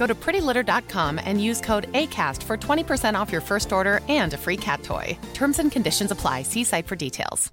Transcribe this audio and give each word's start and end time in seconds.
Go 0.00 0.06
to 0.06 0.14
prettylitter.com 0.14 1.20
and 1.24 1.44
use 1.50 1.60
code 1.60 1.92
ACAST 1.92 2.42
for 2.42 2.56
20% 2.56 3.20
off 3.20 3.32
your 3.32 3.42
first 3.42 3.72
order 3.72 4.00
and 4.08 4.34
a 4.34 4.36
free 4.36 4.56
cat 4.56 4.82
toy. 4.82 5.18
Terms 5.34 5.58
and 5.58 5.72
conditions 5.72 6.10
apply. 6.10 6.44
See 6.44 6.64
site 6.64 6.86
for 6.86 6.96
details. 6.96 7.52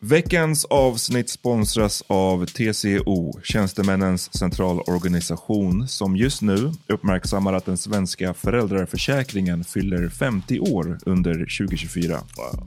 Veckans 0.00 0.64
avsnitt 0.64 1.30
sponsras 1.30 2.02
av 2.06 2.46
TCO, 2.46 3.40
Tjänstemännens 3.42 4.38
centralorganisation, 4.38 5.88
som 5.88 6.16
just 6.16 6.42
nu 6.42 6.72
uppmärksammar 6.86 7.52
att 7.52 7.66
den 7.66 7.78
svenska 7.78 8.34
föräldraförsäkringen 8.34 9.64
fyller 9.64 10.08
50 10.08 10.60
år 10.60 10.98
under 11.06 11.32
2024. 11.32 12.20
Wow. 12.36 12.66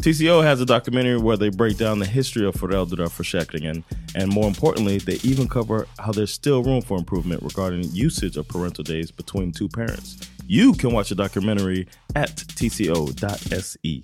TCO 0.00 0.42
has 0.42 0.62
a 0.62 0.64
documentary 0.64 1.18
where 1.18 1.36
they 1.36 1.50
break 1.50 1.76
down 1.76 1.98
the 1.98 2.06
history 2.06 2.46
of 2.46 2.54
föräldraförsäkringen 2.54 3.84
and 4.14 4.32
more 4.32 4.48
importantly, 4.48 4.98
they 4.98 5.18
even 5.22 5.46
cover 5.46 5.86
how 5.98 6.10
there's 6.10 6.32
still 6.32 6.62
room 6.62 6.80
for 6.80 6.98
improvement 6.98 7.42
regarding 7.42 7.84
usage 7.92 8.38
of 8.38 8.48
parental 8.48 8.82
days 8.82 9.10
between 9.10 9.52
two 9.52 9.68
parents. 9.68 10.16
You 10.46 10.72
can 10.72 10.92
watch 10.92 11.10
the 11.10 11.14
documentary 11.14 11.86
at 12.14 12.34
tco.se. 12.36 14.02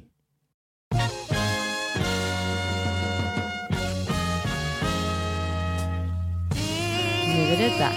Nu 7.26 7.42
är 7.42 7.58
det 7.58 7.78
dags 7.78 7.96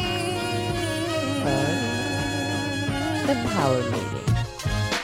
för 1.43 1.75
The 3.27 3.35
Power 3.55 3.83
Meeting. 3.91 4.35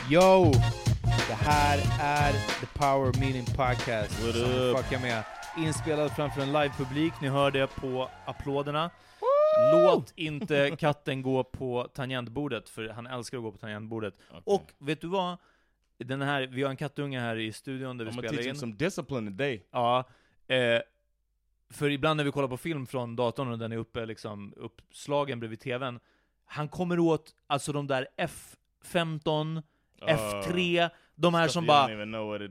Yo! 0.10 0.52
Här 1.48 1.78
är 2.00 2.34
The 2.60 2.66
Power 2.66 3.20
Meeting 3.20 3.46
Podcast 3.46 4.12
som 4.12 4.76
fuckar 4.78 5.02
med. 5.02 5.24
Inspelad 5.58 6.12
framför 6.12 6.42
en 6.42 6.54
livepublik, 6.54 7.14
ni 7.22 7.28
hör 7.28 7.52
det 7.52 7.68
på 7.68 8.10
applåderna. 8.26 8.90
Låt 9.74 10.14
inte 10.16 10.76
katten 10.80 11.22
gå 11.22 11.44
på 11.44 11.88
tangentbordet, 11.94 12.70
för 12.70 12.90
han 12.90 13.08
älskar 13.08 13.38
att 13.38 13.44
gå 13.44 13.52
på 13.52 13.58
tangentbordet. 13.58 14.14
Okay. 14.30 14.42
Och 14.46 14.72
vet 14.78 15.02
du 15.02 15.08
vad? 15.08 15.38
Den 15.98 16.22
här, 16.22 16.48
vi 16.48 16.64
har 16.64 16.70
en 16.70 16.78
kattunge 16.78 17.20
här 17.20 17.36
i 17.36 17.52
studion 17.52 17.98
där 17.98 18.06
vi 18.06 18.12
I'm 18.12 18.28
spelar 18.28 18.48
in. 18.48 18.56
some 18.56 18.74
discipline 18.74 19.26
today. 19.26 19.66
Ja. 19.72 20.04
Eh, 20.48 20.82
för 21.70 21.90
ibland 21.90 22.18
när 22.18 22.24
vi 22.24 22.32
kollar 22.32 22.48
på 22.48 22.58
film 22.58 22.88
från 22.88 23.16
datorn 23.16 23.52
och 23.52 23.60
den 23.60 23.72
är 23.72 23.78
uppe, 23.78 24.06
liksom, 24.06 24.54
uppslagen 24.58 25.40
bredvid 25.40 25.60
tvn, 25.60 26.00
han 26.46 26.70
kommer 26.70 27.00
åt 27.00 27.32
alltså 27.48 27.72
de 27.72 27.88
där 27.88 28.08
F15, 28.18 29.58
uh, 29.58 29.62
F3, 30.08 30.90
de 31.16 31.34
här 31.34 31.48
som 31.48 31.66
bara, 31.66 31.88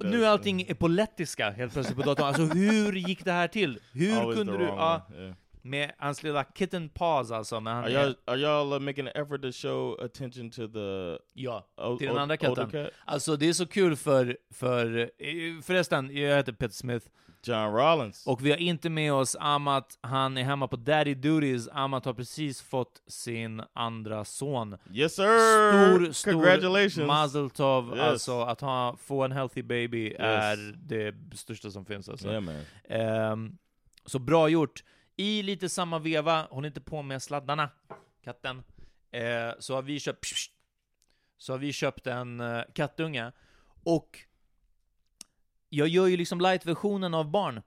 nu 0.01 0.27
allting 0.27 0.63
är 0.63 0.75
på 0.75 0.89
lettiska 0.89 1.51
helt 1.51 1.73
plötsligt 1.73 1.99
på 1.99 2.05
datorn. 2.05 2.27
Alltså 2.27 2.43
hur 2.43 2.93
gick 2.93 3.25
det 3.25 3.33
här 3.33 3.49
till? 3.49 3.79
Hur 3.93 4.19
Always 4.19 4.39
kunde 4.39 4.59
du... 4.59 4.65
Ja, 4.65 5.07
yeah. 5.15 5.35
Med 5.67 5.93
hans 5.99 6.23
lilla 6.23 6.45
kitten 6.45 6.89
paws 6.89 7.31
alltså. 7.31 7.61
Men 7.61 7.75
han 7.75 7.85
are 7.85 8.37
y'all, 8.37 8.73
uh, 8.73 8.79
making 8.79 9.07
an 9.07 9.13
effort 9.23 9.43
to 9.43 9.53
show 9.53 10.01
attention 10.05 10.51
to 10.51 10.69
the... 10.69 11.19
Ja, 11.33 11.67
till 11.99 12.09
den 12.09 12.19
andra 12.19 12.37
katten. 12.37 12.71
Cat? 12.71 12.91
Alltså 13.05 13.37
det 13.37 13.49
är 13.49 13.53
så 13.53 13.67
kul 13.67 13.97
för, 13.97 14.39
för, 14.51 15.11
eh, 15.19 15.63
förresten, 15.63 16.17
jag 16.17 16.37
heter 16.37 16.53
Peter 16.53 16.75
Smith. 16.75 17.07
John 17.47 17.75
Rollins. 17.75 18.27
Och 18.27 18.47
vi 18.47 18.51
har 18.51 18.59
inte 18.59 18.91
med 18.91 19.13
oss 19.13 19.37
Amat, 19.41 19.99
han 20.01 20.37
är 20.37 20.43
hemma 20.43 20.69
på 20.69 20.77
daddy 20.77 21.15
duties. 21.15 21.69
Amat 21.73 22.05
har 22.05 22.15
precis 22.15 22.63
fått 22.63 23.03
sin 23.07 23.63
andra 23.73 24.25
son. 24.25 24.77
Yes 24.93 25.15
sir! 25.15 25.97
Stor, 25.97 26.13
stor 26.13 26.33
Congratulations! 26.33 27.07
Mazel 27.07 27.51
tov. 27.51 27.89
Yes. 27.97 28.01
Alltså 28.01 28.41
att 28.41 28.61
ha, 28.61 28.97
få 28.97 29.23
en 29.23 29.33
healthy 29.33 29.63
baby 29.63 30.07
yes. 30.07 30.21
är 30.21 30.75
det 30.77 31.15
största 31.35 31.71
som 31.71 31.85
finns 31.85 32.09
alltså. 32.09 32.29
Yeah, 32.29 32.43
man. 32.43 33.33
Um, 33.33 33.59
så 34.07 34.19
bra 34.19 34.49
gjort. 34.49 34.85
I 35.17 35.43
lite 35.43 35.69
samma 35.69 35.99
veva, 35.99 36.47
håll 36.51 36.65
inte 36.65 36.81
på 36.81 37.03
med 37.03 37.23
sladdarna, 37.23 37.71
katten, 38.25 38.63
eh, 39.11 39.53
så 39.59 39.75
har 39.75 39.83
vi 39.83 40.01
köpt 40.01 40.27
så 41.39 41.53
har 41.53 41.59
vi 41.59 41.73
köpt 41.73 42.07
en 42.07 42.41
uh, 42.41 42.63
kattunge, 42.75 43.33
och 43.85 44.19
jag 45.69 45.89
gör 45.89 46.07
ju 46.07 46.17
liksom 46.17 46.41
light-versionen 46.41 47.15
av 47.15 47.31
barn. 47.31 47.63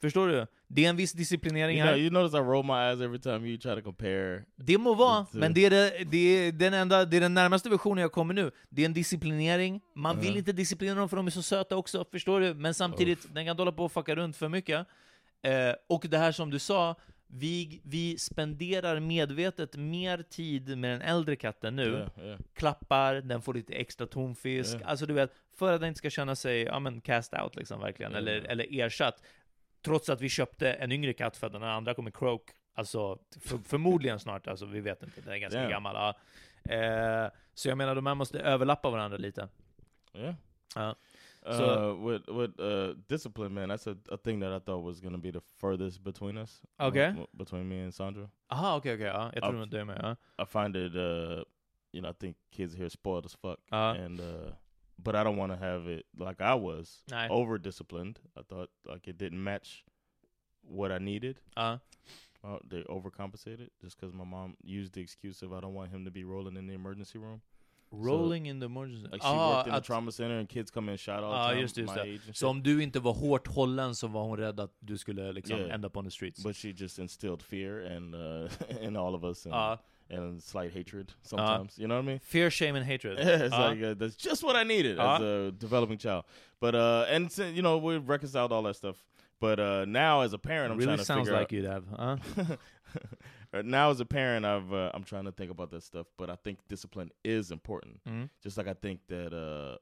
Förstår 0.00 0.28
du? 0.28 0.46
Det 0.68 0.84
är 0.84 0.88
en 0.88 0.96
viss 0.96 1.12
disciplinering 1.12 1.78
you 1.78 1.86
här. 1.86 1.92
Know, 1.92 2.02
you 2.02 2.10
notice 2.10 2.34
I 2.34 2.40
roll 2.40 2.64
my 2.64 2.72
eyes 2.72 3.00
every 3.00 3.18
time 3.18 3.48
you 3.48 3.58
try 3.58 3.74
to 3.74 3.82
compare. 3.82 4.44
Det 4.56 4.78
må 4.78 4.94
vara, 4.94 5.26
men 5.32 5.54
det 5.54 5.64
är, 5.64 5.70
det, 5.70 6.04
det, 6.04 6.18
är 6.18 6.52
den 6.52 6.74
enda, 6.74 7.04
det 7.04 7.16
är 7.16 7.20
den 7.20 7.34
närmaste 7.34 7.68
versionen 7.68 8.02
jag 8.02 8.12
kommer 8.12 8.34
nu. 8.34 8.50
Det 8.68 8.82
är 8.82 8.86
en 8.86 8.92
disciplinering, 8.92 9.80
man 9.94 10.20
vill 10.20 10.36
inte 10.36 10.52
disciplinera 10.52 10.98
dem 10.98 11.08
för 11.08 11.16
de 11.16 11.26
är 11.26 11.30
så 11.30 11.42
söta 11.42 11.76
också, 11.76 12.04
förstår 12.10 12.40
du? 12.40 12.54
Men 12.54 12.74
samtidigt, 12.74 13.18
Uff. 13.18 13.30
den 13.30 13.44
kan 13.44 13.50
inte 13.50 13.60
hålla 13.60 13.72
på 13.72 13.84
och 13.84 13.92
fucka 13.92 14.14
runt 14.14 14.36
för 14.36 14.48
mycket. 14.48 14.86
Eh, 15.44 15.74
och 15.86 16.04
det 16.08 16.18
här 16.18 16.32
som 16.32 16.50
du 16.50 16.58
sa, 16.58 16.94
vi, 17.26 17.80
vi 17.84 18.18
spenderar 18.18 19.00
medvetet 19.00 19.76
mer 19.76 20.22
tid 20.22 20.78
med 20.78 20.90
den 20.90 21.02
äldre 21.02 21.36
katten 21.36 21.76
nu, 21.76 21.82
Yeah, 21.90 22.08
yeah. 22.26 22.38
klappar, 22.54 23.14
den 23.14 23.42
får 23.42 23.54
lite 23.54 23.74
extra 23.74 24.06
tonfisk, 24.06 24.76
Ja. 24.80 24.86
alltså 24.86 25.06
du 25.06 25.14
vet, 25.14 25.32
för 25.56 25.72
att 25.72 25.80
den 25.80 25.88
inte 25.88 25.98
ska 25.98 26.10
känna 26.10 26.36
sig, 26.36 26.62
ja 26.62 26.78
men 26.78 27.00
cast 27.00 27.34
out 27.34 27.56
liksom 27.56 27.80
verkligen, 27.80 28.12
Ja. 28.12 28.18
eller, 28.18 28.40
eller 28.40 28.80
ersatt. 28.80 29.22
Trots 29.84 30.08
att 30.08 30.20
vi 30.20 30.28
köpte 30.28 30.72
en 30.72 30.92
yngre 30.92 31.12
katt 31.12 31.36
för 31.36 31.46
att 31.46 31.52
den 31.52 31.62
andra 31.62 31.94
kommer 31.94 32.10
croak, 32.10 32.42
alltså 32.74 33.18
för, 33.40 33.58
förmodligen 33.58 34.18
snart, 34.20 34.46
alltså 34.46 34.66
vi 34.66 34.80
vet 34.80 35.02
inte, 35.02 35.20
den 35.20 35.32
är 35.32 35.38
ganska 35.38 35.68
gammal. 35.68 35.94
Ja. 35.94 36.14
Eh, 36.74 37.30
så 37.54 37.68
jag 37.68 37.78
menar, 37.78 37.94
de 37.94 38.06
här 38.06 38.14
måste 38.14 38.40
överlappa 38.40 38.90
varandra 38.90 39.18
lite. 39.18 39.48
Yeah. 40.14 40.34
Ja. 41.44 41.50
Uh, 41.50 41.56
So- 41.56 41.94
with 42.10 42.28
with 42.28 42.60
uh, 42.60 42.94
discipline, 43.08 43.54
man, 43.54 43.68
that's 43.68 43.86
a, 43.86 43.96
a 44.08 44.16
thing 44.16 44.40
that 44.40 44.52
I 44.52 44.58
thought 44.64 44.82
was 44.84 45.00
gonna 45.00 45.18
be 45.18 45.30
the 45.30 45.40
furthest 45.40 46.02
between 46.04 46.38
us. 46.38 46.62
uh, 46.80 46.86
Okay. 46.86 47.06
w- 47.08 47.26
between 47.32 47.68
me 47.68 47.82
and 47.82 47.92
Sandra. 47.94 48.28
Aha, 48.48 48.80
ja. 48.84 48.90
Jag 49.34 49.42
tror 49.42 49.58
Ja. 49.58 49.66
det 49.66 49.78
var 49.78 49.84
med, 49.84 50.00
ja. 50.02 50.16
I 50.42 50.46
find 50.46 50.76
it, 50.76 50.94
uh, 50.94 51.42
you 51.92 52.00
know, 52.00 52.10
I 52.10 52.14
think 52.20 52.36
kids 52.50 52.74
here 52.74 52.90
spoiled 52.90 53.24
as 53.26 53.36
fuck, 53.36 53.58
Uh. 53.72 53.76
and 54.04 54.20
uh, 54.20 54.52
but 54.98 55.14
I 55.14 55.24
don't 55.24 55.36
want 55.38 55.52
to 55.52 55.58
have 55.58 55.92
it 55.92 56.02
like 56.18 56.40
I 56.44 56.54
was 56.54 57.04
Nej. 57.10 57.28
over 57.30 57.58
disciplined. 57.58 58.18
I 58.36 58.42
thought 58.42 58.70
like 58.84 59.10
it 59.10 59.18
didn't 59.18 59.42
match 59.42 59.84
what 60.62 60.90
I 60.90 60.98
needed. 61.04 61.40
Ja. 61.56 61.78
Uh, 62.44 62.58
they 62.68 62.82
overcompensated 62.84 63.68
just 63.82 63.96
because 64.00 64.16
my 64.16 64.24
mom 64.24 64.56
used 64.62 64.92
the 64.92 65.00
excuse 65.00 65.46
of 65.46 65.52
I 65.52 65.60
don't 65.60 65.74
want 65.74 65.90
him 65.90 66.04
to 66.04 66.10
be 66.10 66.24
rolling 66.24 66.56
in 66.58 66.66
the 66.66 66.74
emergency 66.74 67.18
room. 67.18 67.40
Rolling 68.02 68.46
in 68.46 68.60
the 68.60 68.66
emergency. 68.66 69.04
Like 69.12 69.22
she 69.22 69.28
Ah, 69.28 69.56
worked 69.56 69.68
in 69.68 69.74
the 69.74 69.80
trauma 69.80 70.12
center 70.12 70.38
and 70.38 70.48
kids 70.48 70.70
come 70.70 70.88
in 70.92 70.96
shout 70.98 71.22
all 71.22 71.32
the 71.32 71.52
time. 71.54 71.60
just 71.62 71.76
just 71.76 71.94
det. 71.94 72.18
Så 72.36 72.48
om 72.48 72.62
du 72.62 72.82
inte 72.82 73.00
var 73.00 73.12
hårt 73.12 73.46
hållen 73.48 73.94
så 73.94 74.06
var 74.08 74.22
hon 74.22 74.36
rädd 74.38 74.60
att 74.60 74.72
du 74.80 74.98
skulle 74.98 75.32
liksom 75.32 75.58
Yeah. 75.58 75.74
end 75.74 75.84
up 75.84 75.96
on 75.96 76.04
the 76.04 76.10
streets. 76.10 76.42
But 76.44 76.56
she 76.56 76.68
just 76.76 76.98
instilled 76.98 77.42
fear 77.42 77.96
and 77.96 78.14
uh, 78.14 78.50
in 78.86 78.96
all 78.96 79.14
of 79.14 79.24
us 79.24 79.46
and, 79.46 79.54
Ja. 79.54 79.78
and 80.10 80.42
slight 80.42 80.74
hatred 80.74 81.12
sometimes. 81.22 81.78
You 81.78 81.86
know 81.86 81.96
what 81.96 82.04
I 82.04 82.06
mean? 82.06 82.20
Fear, 82.20 82.50
shame 82.50 82.76
and 82.78 82.86
hatred. 82.86 83.18
it's 83.44 83.54
Ja. 83.54 83.68
like 83.68 83.82
uh, 83.86 83.94
that's 83.94 84.16
just 84.16 84.42
what 84.42 84.56
I 84.56 84.64
needed 84.64 84.98
as 84.98 85.20
a 85.20 85.50
developing 85.52 85.98
child. 85.98 86.24
But 86.60 86.74
uh, 86.74 87.06
and 87.14 87.30
you 87.38 87.62
know 87.62 87.78
we 87.78 87.98
reconciled 87.98 88.52
all 88.52 88.62
that 88.62 88.76
stuff. 88.76 88.96
But 89.40 89.58
uh, 89.58 89.84
now 89.86 90.20
as 90.22 90.32
a 90.32 90.38
parent, 90.38 90.72
I'm 90.72 90.78
really 90.78 90.86
trying 90.86 90.98
to 90.98 91.04
sounds 91.04 91.28
figure 91.28 91.40
like 91.40 91.52
you'd 91.52 91.64
have. 91.66 91.84
Huh? 91.96 92.16
Uh, 93.54 93.62
now 93.64 93.90
as 93.90 94.00
a 94.00 94.04
parent, 94.04 94.44
I've 94.44 94.72
uh, 94.72 94.90
I'm 94.94 95.04
trying 95.04 95.24
to 95.24 95.32
think 95.32 95.50
about 95.50 95.70
that 95.70 95.82
stuff. 95.82 96.06
But 96.18 96.30
I 96.30 96.36
think 96.36 96.58
discipline 96.68 97.10
is 97.24 97.50
important. 97.50 98.00
Mm. 98.04 98.28
Just 98.42 98.56
like 98.58 98.66
I 98.68 98.74
think 98.74 99.00
that 99.08 99.32
uh, 99.32 99.76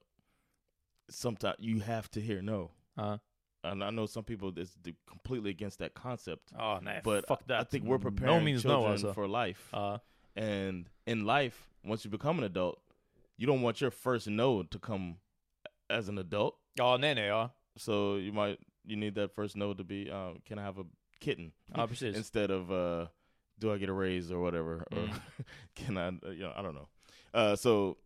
sometimes 1.10 1.56
you 1.58 1.80
have 1.80 2.10
to 2.10 2.20
hear 2.20 2.42
no. 2.42 2.70
Ja. 2.98 3.18
And 3.64 3.84
I 3.84 3.90
know 3.90 4.06
some 4.06 4.24
people 4.24 4.52
is 4.56 4.76
completely 5.06 5.50
against 5.50 5.78
that 5.78 5.94
concept. 5.94 6.50
Ja, 6.58 6.80
nej, 6.80 7.00
But 7.04 7.26
fuck 7.28 7.46
that. 7.46 7.60
I 7.60 7.64
think 7.64 7.84
we're 7.84 7.96
No 7.98 8.02
preparing 8.02 8.44
means 8.44 8.64
no, 8.64 8.70
children 8.70 8.92
alltså. 8.92 9.14
for 9.14 9.28
life. 9.28 9.68
Ja. 9.72 9.98
And 10.34 10.90
in 11.06 11.24
life, 11.24 11.68
once 11.84 12.04
you 12.04 12.10
become 12.10 12.38
an 12.38 12.44
adult, 12.44 12.80
you 13.36 13.46
don't 13.46 13.62
want 13.62 13.80
your 13.80 13.92
first 13.92 14.26
no 14.26 14.62
to 14.64 14.78
come 14.78 15.18
as 15.88 16.08
an 16.08 16.18
adult. 16.18 16.56
Ja, 16.76 16.96
nej, 16.96 17.14
nej, 17.14 17.26
ja. 17.28 17.50
So 17.76 18.16
you 18.16 18.32
might 18.32 18.58
you 18.84 18.96
need 18.96 19.14
that 19.14 19.32
first 19.32 19.56
no 19.56 19.74
to 19.74 19.84
be, 19.84 20.10
um, 20.10 20.40
can 20.44 20.58
I 20.58 20.62
have 20.62 20.78
a 20.78 20.84
kitten? 21.20 21.52
Precis. 21.72 22.16
Instead 22.16 22.50
of 22.50 22.70
uh, 22.70 23.06
do 23.58 23.72
I 23.72 23.78
get 23.78 23.88
a 23.88 23.92
raise 23.92 24.30
or 24.32 24.40
whatever, 24.40 24.84
or 24.92 24.98
Mm. 25.08 25.20
can 25.74 25.96
I? 25.98 26.08
uh, 26.08 26.30
You 26.30 26.42
know, 26.44 26.52
I 26.56 26.62
don't 26.62 26.74
know. 26.74 26.88
Uh, 27.34 27.56
so 27.56 27.98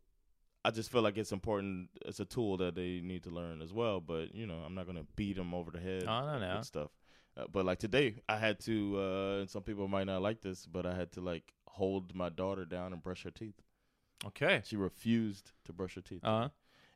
I 0.65 0.71
just 0.71 0.91
feel 0.91 1.03
like 1.03 1.17
it's 1.17 1.33
important. 1.33 1.89
It's 2.05 2.21
a 2.21 2.25
tool 2.25 2.57
that 2.59 2.75
they 2.75 3.01
need 3.01 3.23
to 3.25 3.31
learn 3.31 3.63
as 3.63 3.73
well. 3.73 4.01
But 4.01 4.35
you 4.35 4.47
know, 4.47 4.59
I'm 4.67 4.75
not 4.75 4.87
gonna 4.87 5.07
beat 5.17 5.37
them 5.37 5.55
over 5.55 5.71
the 5.71 5.81
head 5.81 6.03
Ja, 6.05 6.23
nej, 6.23 6.41
nej. 6.41 6.57
with 6.59 6.67
stuff. 6.67 6.91
Uh, 7.37 7.45
but 7.53 7.65
like 7.67 7.79
today, 7.79 8.23
I 8.29 8.37
had 8.39 8.59
to, 8.61 8.99
uh, 8.99 9.41
and 9.41 9.51
some 9.51 9.63
people 9.63 9.89
might 9.89 10.05
not 10.07 10.23
like 10.23 10.41
this, 10.41 10.67
but 10.67 10.87
I 10.87 10.95
had 10.95 11.13
to 11.13 11.21
like 11.21 11.53
hold 11.69 12.15
my 12.15 12.31
daughter 12.31 12.65
down 12.65 12.93
and 12.93 13.03
brush 13.03 13.25
her 13.25 13.31
teeth. 13.31 13.61
Okay. 14.25 14.63
She 14.65 14.77
refused 14.77 15.53
to 15.67 15.73
brush 15.73 15.95
her 15.97 16.01
teeth, 16.01 16.23
Ja. 16.25 16.49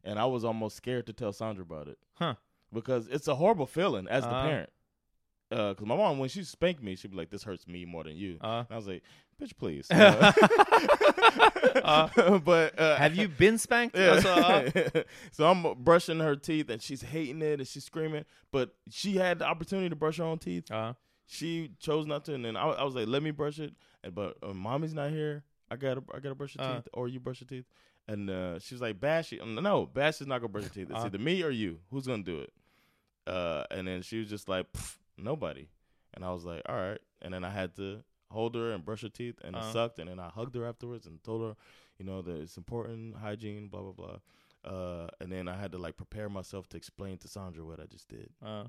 and 0.02 0.18
I 0.18 0.24
was 0.24 0.42
almost 0.44 0.76
scared 0.76 1.06
to 1.06 1.12
tell 1.12 1.32
Sandra 1.32 1.62
about 1.62 1.88
it 1.88 1.98
Huh. 2.14 2.34
because 2.72 3.06
it's 3.08 3.28
a 3.28 3.34
horrible 3.34 3.66
feeling 3.66 4.08
as 4.08 4.24
the 4.24 4.30
Uh-huh. 4.30 4.48
parent. 4.48 4.70
Because 5.50 5.84
my 5.84 5.96
mom, 5.96 6.18
when 6.20 6.28
she 6.28 6.44
spanked 6.44 6.82
me, 6.82 6.94
she'd 6.96 7.10
be 7.10 7.16
like, 7.16 7.30
"This 7.30 7.42
hurts 7.42 7.66
me 7.66 7.84
more 7.84 8.04
than 8.04 8.16
you." 8.16 8.38
Uh. 8.40 8.58
And 8.58 8.66
I 8.70 8.76
was 8.76 8.86
like, 8.86 9.02
"Bitch, 9.40 9.56
please." 9.58 9.86
Uh, 11.82 12.38
but 12.44 12.78
uh, 12.78 12.96
Have 12.96 13.16
you 13.16 13.28
been 13.28 13.58
spanked? 13.58 13.96
Yeah. 13.96 14.20
Ja. 14.20 15.02
so 15.32 15.48
I'm 15.50 15.82
brushing 15.82 16.18
her 16.20 16.36
teeth, 16.36 16.68
and 16.70 16.80
she's 16.82 17.02
hating 17.02 17.42
it, 17.42 17.58
and 17.60 17.66
she's 17.68 17.84
screaming. 17.84 18.24
But 18.52 18.74
she 18.90 19.16
had 19.16 19.38
the 19.38 19.46
opportunity 19.46 19.88
to 19.88 19.96
brush 19.96 20.18
her 20.18 20.24
own 20.24 20.38
teeth. 20.38 20.64
Ja. 20.70 20.94
She 21.26 21.70
chose 21.78 22.06
not 22.06 22.24
to, 22.26 22.34
and 22.34 22.44
then 22.44 22.56
I, 22.56 22.68
I 22.68 22.84
was 22.84 22.94
like, 22.94 23.06
"Let 23.08 23.22
me 23.22 23.30
brush 23.30 23.58
it." 23.58 23.72
And 24.02 24.14
but 24.14 24.36
uh, 24.42 24.52
mommy's 24.52 24.94
not 24.94 25.10
here. 25.10 25.44
I 25.70 25.76
gotta, 25.76 26.02
I 26.12 26.18
gotta 26.18 26.34
brush 26.34 26.56
your 26.56 26.64
Uh. 26.66 26.74
teeth, 26.76 26.88
or 26.92 27.08
you 27.08 27.20
brush 27.20 27.40
your 27.40 27.48
teeth. 27.48 27.66
And 28.08 28.28
uh, 28.28 28.58
she 28.58 28.74
was 28.74 28.82
like, 28.82 29.00
"Bash 29.00 29.32
it." 29.32 29.44
No, 29.46 29.86
Bash 29.86 30.20
is 30.20 30.26
not 30.26 30.38
gonna 30.40 30.48
brush 30.48 30.64
your 30.64 30.70
teeth. 30.70 30.90
It's 30.90 30.98
Uh. 31.00 31.06
either 31.06 31.18
me 31.18 31.42
or 31.42 31.50
you. 31.50 31.78
Who's 31.90 32.06
gonna 32.06 32.22
do 32.22 32.40
it? 32.40 32.52
Uh, 33.26 33.64
and 33.70 33.86
then 33.86 34.02
she 34.02 34.18
was 34.18 34.28
just 34.28 34.48
like, 34.48 34.70
"Pff, 34.72 34.96
"Nobody." 35.22 35.68
And 36.14 36.24
I 36.24 36.32
was 36.32 36.44
like, 36.44 36.62
"All 36.68 36.76
right." 36.76 37.00
And 37.22 37.32
then 37.34 37.44
I 37.44 37.50
had 37.50 37.74
to 37.76 38.02
hold 38.30 38.54
her 38.54 38.72
and 38.72 38.84
brush 38.84 39.02
her 39.02 39.08
teeth, 39.08 39.38
and 39.44 39.56
it 39.56 39.62
Uh. 39.62 39.72
sucked. 39.72 39.98
And 39.98 40.08
then 40.08 40.18
I 40.20 40.28
hugged 40.28 40.54
her 40.56 40.64
afterwards 40.66 41.06
and 41.06 41.22
told 41.22 41.42
her, 41.42 41.56
you 41.98 42.04
know, 42.04 42.22
that 42.22 42.36
it's 42.36 42.56
important, 42.56 43.16
hygiene, 43.16 43.68
blah 43.68 43.82
blah 43.82 43.92
blah. 43.92 44.18
Uh, 44.62 45.08
and 45.20 45.32
then 45.32 45.48
I 45.48 45.56
had 45.56 45.72
to 45.72 45.78
like 45.78 45.96
prepare 45.96 46.28
myself 46.28 46.68
to 46.70 46.76
explain 46.76 47.18
to 47.18 47.28
Sandra 47.28 47.64
what 47.64 47.80
I 47.80 47.86
just 47.86 48.08
did. 48.08 48.30
Ja. 48.42 48.64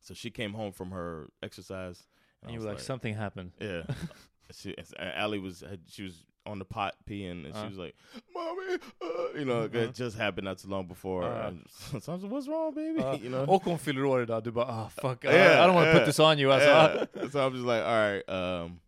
So 0.00 0.14
she 0.14 0.30
came 0.30 0.52
home 0.54 0.72
from 0.72 0.90
her 0.90 1.28
exercise, 1.42 2.06
And 2.42 2.50
I 2.50 2.54
you 2.54 2.60
were 2.60 2.66
like, 2.66 2.80
something 2.80 3.14
happened. 3.14 3.52
yeah. 3.60 3.82
she, 4.52 4.74
Allie 4.98 5.38
was 5.38 5.60
had, 5.60 5.80
she 5.88 6.02
was 6.04 6.24
on 6.46 6.58
the 6.58 6.64
pot 6.64 6.94
peeing, 7.08 7.44
and 7.44 7.54
she 7.54 7.60
Uh. 7.60 7.68
was 7.68 7.78
like, 7.78 7.94
"Mommy," 8.34 8.78
uh, 9.02 9.38
you 9.38 9.44
know, 9.44 9.68
Mhm. 9.68 9.74
it 9.74 9.94
just 9.94 10.16
happened 10.16 10.44
not 10.46 10.58
too 10.58 10.68
long 10.68 10.86
before. 10.86 11.24
Uh. 11.24 11.48
and 11.48 11.66
so 12.02 12.12
I 12.12 12.14
was 12.14 12.22
like, 12.22 12.32
"What's 12.32 12.48
wrong, 12.48 12.74
baby?" 12.74 13.00
Ja. 13.00 13.12
you 13.22 13.28
know. 13.30 13.44
Och 13.48 13.62
hon 13.64 13.78
fyller 13.78 14.04
år 14.04 14.22
idag, 14.22 14.42
du 14.44 14.50
bara 14.50 14.66
ah 14.68 14.88
fuck, 14.88 15.24
I- 15.24 15.28
Yeah, 15.32 15.62
I 15.62 15.66
don't 15.66 15.74
want 15.74 15.84
to 15.86 15.90
yeah, 15.90 15.98
put 15.98 16.06
this 16.06 16.18
on 16.20 16.38
you 16.38 16.50
alltså. 16.52 16.68
yeah. 17.14 17.28
So 17.30 17.46
I'm 17.46 17.52
just 17.52 17.66
like, 17.66 17.82
all 17.84 18.12
right. 18.12 18.28
Um, 18.28 18.80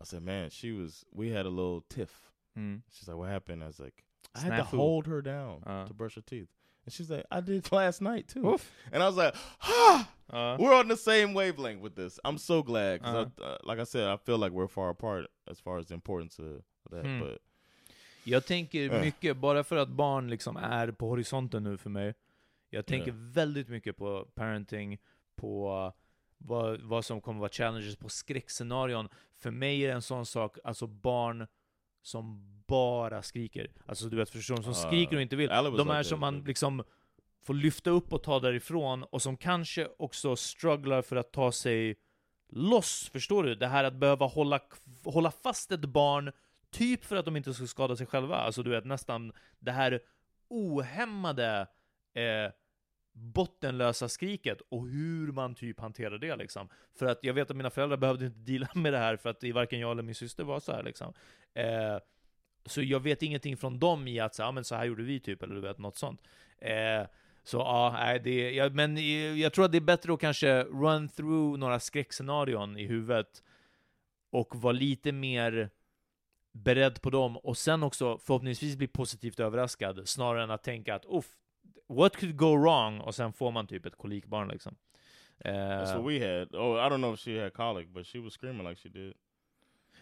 I 0.00 0.04
said, 0.04 0.22
man, 0.22 0.50
she 0.50 0.72
was. 0.72 1.04
We 1.12 1.30
had 1.30 1.46
a 1.46 1.50
little 1.50 1.82
tiff. 1.88 2.32
Mm. 2.58 2.82
She's 2.92 3.08
like, 3.08 3.16
what 3.18 3.28
happened? 3.30 3.62
I 3.62 3.66
was 3.66 3.80
like, 3.80 4.04
I 4.34 4.40
had 4.40 4.56
to 4.56 4.76
hold 4.76 5.06
her 5.06 5.22
down 5.22 5.62
Uh. 5.66 5.86
to 5.86 5.94
brush 5.94 6.14
her 6.16 6.22
teeth, 6.22 6.48
and 6.90 6.92
she's 6.92 7.10
like, 7.10 7.24
I 7.30 7.40
did 7.40 7.72
last 7.72 8.00
night 8.00 8.28
too. 8.28 8.46
Oof. 8.54 8.70
And 8.92 9.02
I 9.02 9.06
was 9.06 9.16
like, 9.16 9.34
ah, 9.60 10.08
Ja. 10.32 10.56
we're 10.58 10.74
on 10.80 10.88
the 10.88 10.96
same 10.96 11.34
wavelength 11.34 11.82
with 11.82 11.94
this. 11.96 12.18
I'm 12.24 12.38
so 12.38 12.62
glad 12.62 13.00
because, 13.00 13.26
Uh-huh. 13.26 13.44
uh, 13.44 13.58
like 13.72 13.80
I 13.82 13.84
said, 13.84 14.08
I 14.08 14.16
feel 14.16 14.38
like 14.38 14.52
we're 14.52 14.68
far 14.68 14.90
apart 14.90 15.26
as 15.50 15.60
far 15.60 15.78
as 15.78 15.86
the 15.86 15.94
importance 15.94 16.38
of 16.42 16.62
that. 16.90 17.04
Hmm. 17.04 17.20
But 17.20 17.38
Jag 18.24 18.46
tänker 18.46 18.82
Ja. 18.94 19.00
mycket, 19.00 19.36
bara 19.36 19.64
för 19.64 19.76
att 19.76 19.88
barn 19.88 20.30
liksom 20.30 20.56
är 20.56 20.90
på 20.92 21.08
horisonten 21.08 21.62
nu 21.64 21.76
för 21.76 21.90
mig, 21.90 22.14
jag 22.70 22.86
tänker 22.86 23.08
Ja. 23.10 23.14
väldigt 23.16 23.68
mycket 23.68 23.96
på 23.96 24.24
parenting, 24.34 24.98
på 25.36 25.92
vad, 26.38 26.80
vad 26.80 27.04
som 27.04 27.20
kommer 27.20 27.40
vara 27.40 27.50
challenges, 27.50 27.96
på 27.96 28.08
skräckscenarion. 28.08 29.08
För 29.38 29.50
mig 29.50 29.80
är 29.84 29.88
det 29.88 29.94
en 29.94 30.02
sån 30.02 30.26
sak, 30.26 30.58
alltså 30.64 30.86
barn 30.86 31.46
som 32.02 32.46
bara 32.66 33.22
skriker. 33.22 33.70
Alltså 33.86 34.08
du 34.08 34.16
vet, 34.16 34.30
förstår 34.30 34.56
du? 34.56 34.62
Som 34.62 34.74
skriker 34.74 35.16
och 35.16 35.22
inte 35.22 35.36
vill. 35.36 35.48
De 35.48 35.90
är 35.90 36.02
som 36.02 36.20
man 36.20 36.40
liksom 36.40 36.82
får 37.44 37.54
lyfta 37.54 37.90
upp 37.90 38.12
och 38.12 38.22
ta 38.22 38.40
därifrån, 38.40 39.02
och 39.02 39.22
som 39.22 39.36
kanske 39.36 39.88
också 39.98 40.36
strugglar 40.36 41.02
för 41.02 41.16
att 41.16 41.32
ta 41.32 41.52
sig 41.52 41.96
loss, 42.48 43.10
förstår 43.12 43.42
du? 43.42 43.54
Det 43.54 43.66
här 43.66 43.84
att 43.84 43.94
behöva 43.94 44.26
hålla, 44.26 44.60
hålla 45.04 45.30
fast 45.30 45.72
ett 45.72 45.84
barn, 45.84 46.32
typ 46.70 47.04
för 47.04 47.16
att 47.16 47.24
de 47.24 47.36
inte 47.36 47.54
ska 47.54 47.66
skada 47.66 47.96
sig 47.96 48.06
själva. 48.06 48.36
Alltså 48.36 48.62
du 48.62 48.70
vet, 48.70 48.84
nästan 48.84 49.32
det 49.58 49.72
här 49.72 50.00
ohämmade 50.48 51.66
eh, 52.14 52.52
bottenlösa 53.20 54.08
skriket, 54.08 54.60
och 54.68 54.88
hur 54.88 55.32
man 55.32 55.54
typ 55.54 55.80
hanterar 55.80 56.18
det 56.18 56.36
liksom. 56.36 56.68
För 56.94 57.06
att 57.06 57.18
jag 57.24 57.34
vet 57.34 57.50
att 57.50 57.56
mina 57.56 57.70
föräldrar 57.70 57.96
behövde 57.96 58.26
inte 58.26 58.38
deala 58.38 58.68
med 58.74 58.92
det 58.92 58.98
här, 58.98 59.16
för 59.16 59.30
att 59.30 59.44
varken 59.44 59.80
jag 59.80 59.92
eller 59.92 60.02
min 60.02 60.14
syster 60.14 60.44
var 60.44 60.60
så 60.60 60.72
här 60.72 60.82
liksom. 60.82 61.12
Eh, 61.54 61.98
så 62.66 62.82
jag 62.82 63.00
vet 63.00 63.22
ingenting 63.22 63.56
från 63.56 63.78
dem 63.78 64.08
i 64.08 64.20
att 64.20 64.34
så, 64.34 64.44
ah, 64.44 64.52
men 64.52 64.64
så 64.64 64.74
här 64.74 64.84
gjorde 64.84 65.02
vi 65.02 65.20
typ, 65.20 65.42
eller 65.42 65.54
du 65.54 65.60
vet, 65.60 65.78
något 65.78 65.96
sånt. 65.96 66.22
Eh, 66.58 67.06
så 67.44 67.56
ja, 67.56 67.90
nej, 67.92 68.20
det, 68.20 68.50
ja, 68.50 68.70
men 68.70 68.96
jag 69.38 69.52
tror 69.52 69.64
att 69.64 69.72
det 69.72 69.78
är 69.78 69.80
bättre 69.80 70.12
att 70.12 70.20
kanske 70.20 70.62
run 70.64 71.08
through 71.08 71.58
några 71.58 71.80
skräckscenarion 71.80 72.76
i 72.76 72.86
huvudet, 72.86 73.42
och 74.30 74.56
vara 74.56 74.72
lite 74.72 75.12
mer 75.12 75.70
beredd 76.52 77.02
på 77.02 77.10
dem, 77.10 77.36
och 77.36 77.56
sen 77.56 77.82
också 77.82 78.18
förhoppningsvis 78.18 78.76
bli 78.76 78.86
positivt 78.86 79.40
överraskad, 79.40 80.08
snarare 80.08 80.42
än 80.42 80.50
att 80.50 80.62
tänka 80.62 80.94
att 80.94 81.04
uff, 81.08 81.39
what 81.88 82.16
could 82.16 82.36
go 82.36 82.56
wrong? 82.56 83.00
Och 83.00 83.14
sen 83.14 83.32
får 83.32 83.50
man 83.50 83.66
typ 83.66 83.86
ett 83.86 83.96
kolikbarn 83.96 84.48
liksom. 84.48 84.76
that's 85.44 85.90
Eh, 85.94 85.96
what 86.02 86.12
we 86.12 86.18
had. 86.20 86.54
Oh, 86.54 86.76
I 86.86 86.88
don't 86.90 86.98
know 87.00 87.14
if 87.14 87.20
she 87.20 87.38
had 87.42 87.52
colic, 87.52 87.88
but 87.94 88.06
she 88.06 88.18
was 88.18 88.32
screaming 88.34 88.68
like 88.68 88.80
she 88.80 88.88
did. 88.88 89.14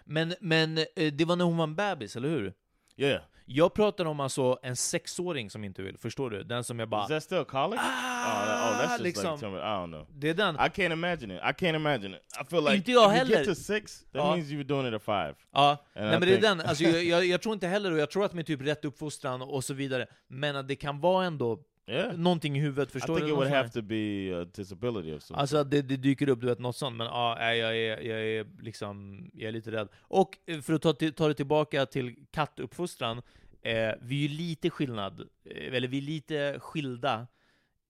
men, 0.05 0.35
men 0.41 0.79
eh, 0.79 1.13
det 1.13 1.25
var 1.25 1.37
när 1.37 1.45
hon 1.45 1.57
var 1.57 1.65
en 1.65 1.75
bebis, 1.77 2.17
eller 2.17 2.29
hur? 2.29 2.53
Yeah. 2.99 3.23
Jag 3.51 3.75
pratar 3.75 4.05
om 4.05 4.21
alltså 4.21 4.59
en 4.63 4.77
sexåring 4.77 5.51
som 5.51 5.65
inte 5.65 5.83
vill, 5.83 5.99
förstår 5.99 6.31
du? 6.31 6.43
Den 6.43 6.65
som 6.65 6.79
jag 6.79 6.89
bara... 6.89 7.03
Is 7.03 7.09
that 7.09 7.23
still 7.23 7.45
college? 7.45 7.81
Ah, 7.85 8.43
oh, 8.43 8.47
that, 8.47 8.73
oh, 8.73 8.85
that's 8.85 8.91
just 8.93 9.01
liksom. 9.03 9.35
like, 9.35 9.47
me- 9.47 9.59
I 9.59 9.61
don't 9.61 9.87
know. 9.87 10.07
Det 10.11 10.29
är 10.29 10.35
den. 10.35 10.55
I 10.55 10.59
can't 10.59 10.93
imagine 10.93 11.31
it. 11.37 11.41
I 11.43 11.65
can't 11.65 11.75
imagine 11.77 12.15
it. 12.15 12.23
I 12.41 12.45
feel 12.51 12.63
like 12.65 12.77
Inte 12.77 12.93
jag 12.93 13.03
if 13.05 13.09
you 13.09 13.19
heller. 13.19 13.37
get 13.39 13.45
to 13.47 13.55
six, 13.55 13.99
that 14.01 14.07
Ja. 14.13 14.35
means 14.37 14.51
you 14.51 14.57
were 14.57 14.65
doing 14.69 14.89
it 14.89 14.95
at 14.95 15.03
five. 15.03 15.35
Ja, 15.53 15.71
And 15.71 15.79
nej 15.95 16.07
I 16.17 16.19
men 16.19 16.29
det 16.29 16.35
är 16.37 16.41
den, 16.41 16.61
alltså, 16.61 16.85
jag, 16.85 17.05
jag, 17.05 17.25
jag 17.27 17.43
tror 17.43 17.53
inte 17.55 17.67
heller, 17.67 17.93
och 17.93 17.99
jag 17.99 18.11
tror 18.11 18.25
att 18.25 18.33
med 18.33 18.47
typ 18.47 18.61
rätt 18.63 18.85
uppfostran 18.85 19.43
och 19.43 19.65
så 19.65 19.75
vidare, 19.75 20.07
men 20.29 20.57
att 20.57 20.69
det 20.69 20.77
kan 20.77 21.01
vara 21.01 21.25
ändå 21.27 21.59
Yeah. 21.89 22.17
någonting 22.19 22.57
i 22.57 22.61
huvudet, 22.61 22.89
I 22.89 22.93
förstår 22.93 23.15
think 23.17 23.27
du? 23.27 23.33
it 23.33 23.37
would 23.39 23.51
have 23.53 23.69
to 23.69 23.83
be 23.83 24.31
a 24.43 24.45
disability 24.55 25.15
of 25.15 25.23
some 25.23 25.41
Alltså 25.41 25.65
det, 25.65 25.83
det 25.83 25.97
dyker 25.97 26.29
upp, 26.29 26.41
du 26.41 26.47
vet, 26.47 26.59
något 26.59 26.77
sånt, 26.77 26.97
men 26.97 27.07
ja, 27.07 27.55
jag 27.55 27.77
är, 27.77 28.01
jag 28.01 28.21
är 28.27 28.47
liksom, 28.63 29.23
jag 29.35 29.49
är 29.49 29.53
lite 29.53 29.71
rädd. 29.73 29.89
Och 29.99 30.39
eh, 30.47 30.61
för 30.61 30.73
att 30.73 30.83
ta, 30.83 30.93
ta 30.93 31.29
det 31.29 31.35
tillbaka 31.35 31.87
till 31.87 32.17
kattuppfostran, 32.31 33.19
eh, 33.63 33.93
vi 34.01 34.25
är 34.25 34.29
ju 34.29 34.37
lite 34.37 34.71
skillnad, 34.71 35.21
eh, 35.45 35.75
eller 35.75 35.89
vi 35.89 35.99
är 35.99 36.03
lite 36.03 36.57
skilda, 36.61 37.27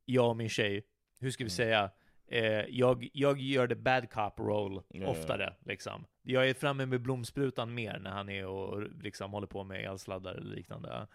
jag 0.04 0.28
och 0.28 0.36
min 0.36 0.48
tjej. 0.48 0.82
Hur 1.20 1.30
ska 1.30 1.44
vi 1.44 1.50
Mm. 1.50 1.56
säga? 1.56 1.90
Eh, 2.30 2.64
jag, 2.68 3.08
jag 3.12 3.40
gör 3.40 3.66
the 3.68 3.74
bad 3.74 4.10
cop 4.10 4.38
roll 4.40 4.82
Ja, 4.88 5.06
oftare, 5.06 5.54
liksom. 5.66 6.04
Jag 6.22 6.48
är 6.48 6.54
framme 6.54 6.86
med 6.86 7.00
blomsprutan 7.02 7.74
mer 7.74 7.98
när 7.98 8.10
han 8.10 8.28
är 8.28 8.46
och 8.46 8.82
liksom 9.02 9.32
håller 9.32 9.46
på 9.46 9.64
med 9.64 9.84
elsladdar 9.84 10.34
eller 10.34 10.56
liknande. 10.56 11.06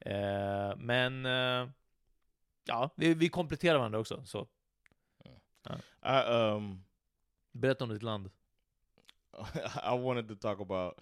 Eh, 0.00 0.76
men, 0.76 1.26
eh, 1.26 1.68
ja, 2.64 2.90
vi, 2.96 3.14
vi 3.14 3.28
kompletterar 3.28 3.78
varandra 3.78 4.00
också, 4.00 4.22
så. 4.24 4.46
I 6.04 6.30
um 6.56 6.84
Berätta 7.52 7.84
om 7.84 7.90
ditt 7.90 8.02
land. 8.02 8.30
I 9.82 9.98
wanted 9.98 10.28
to 10.28 10.34
talk 10.34 10.60
about 10.60 10.98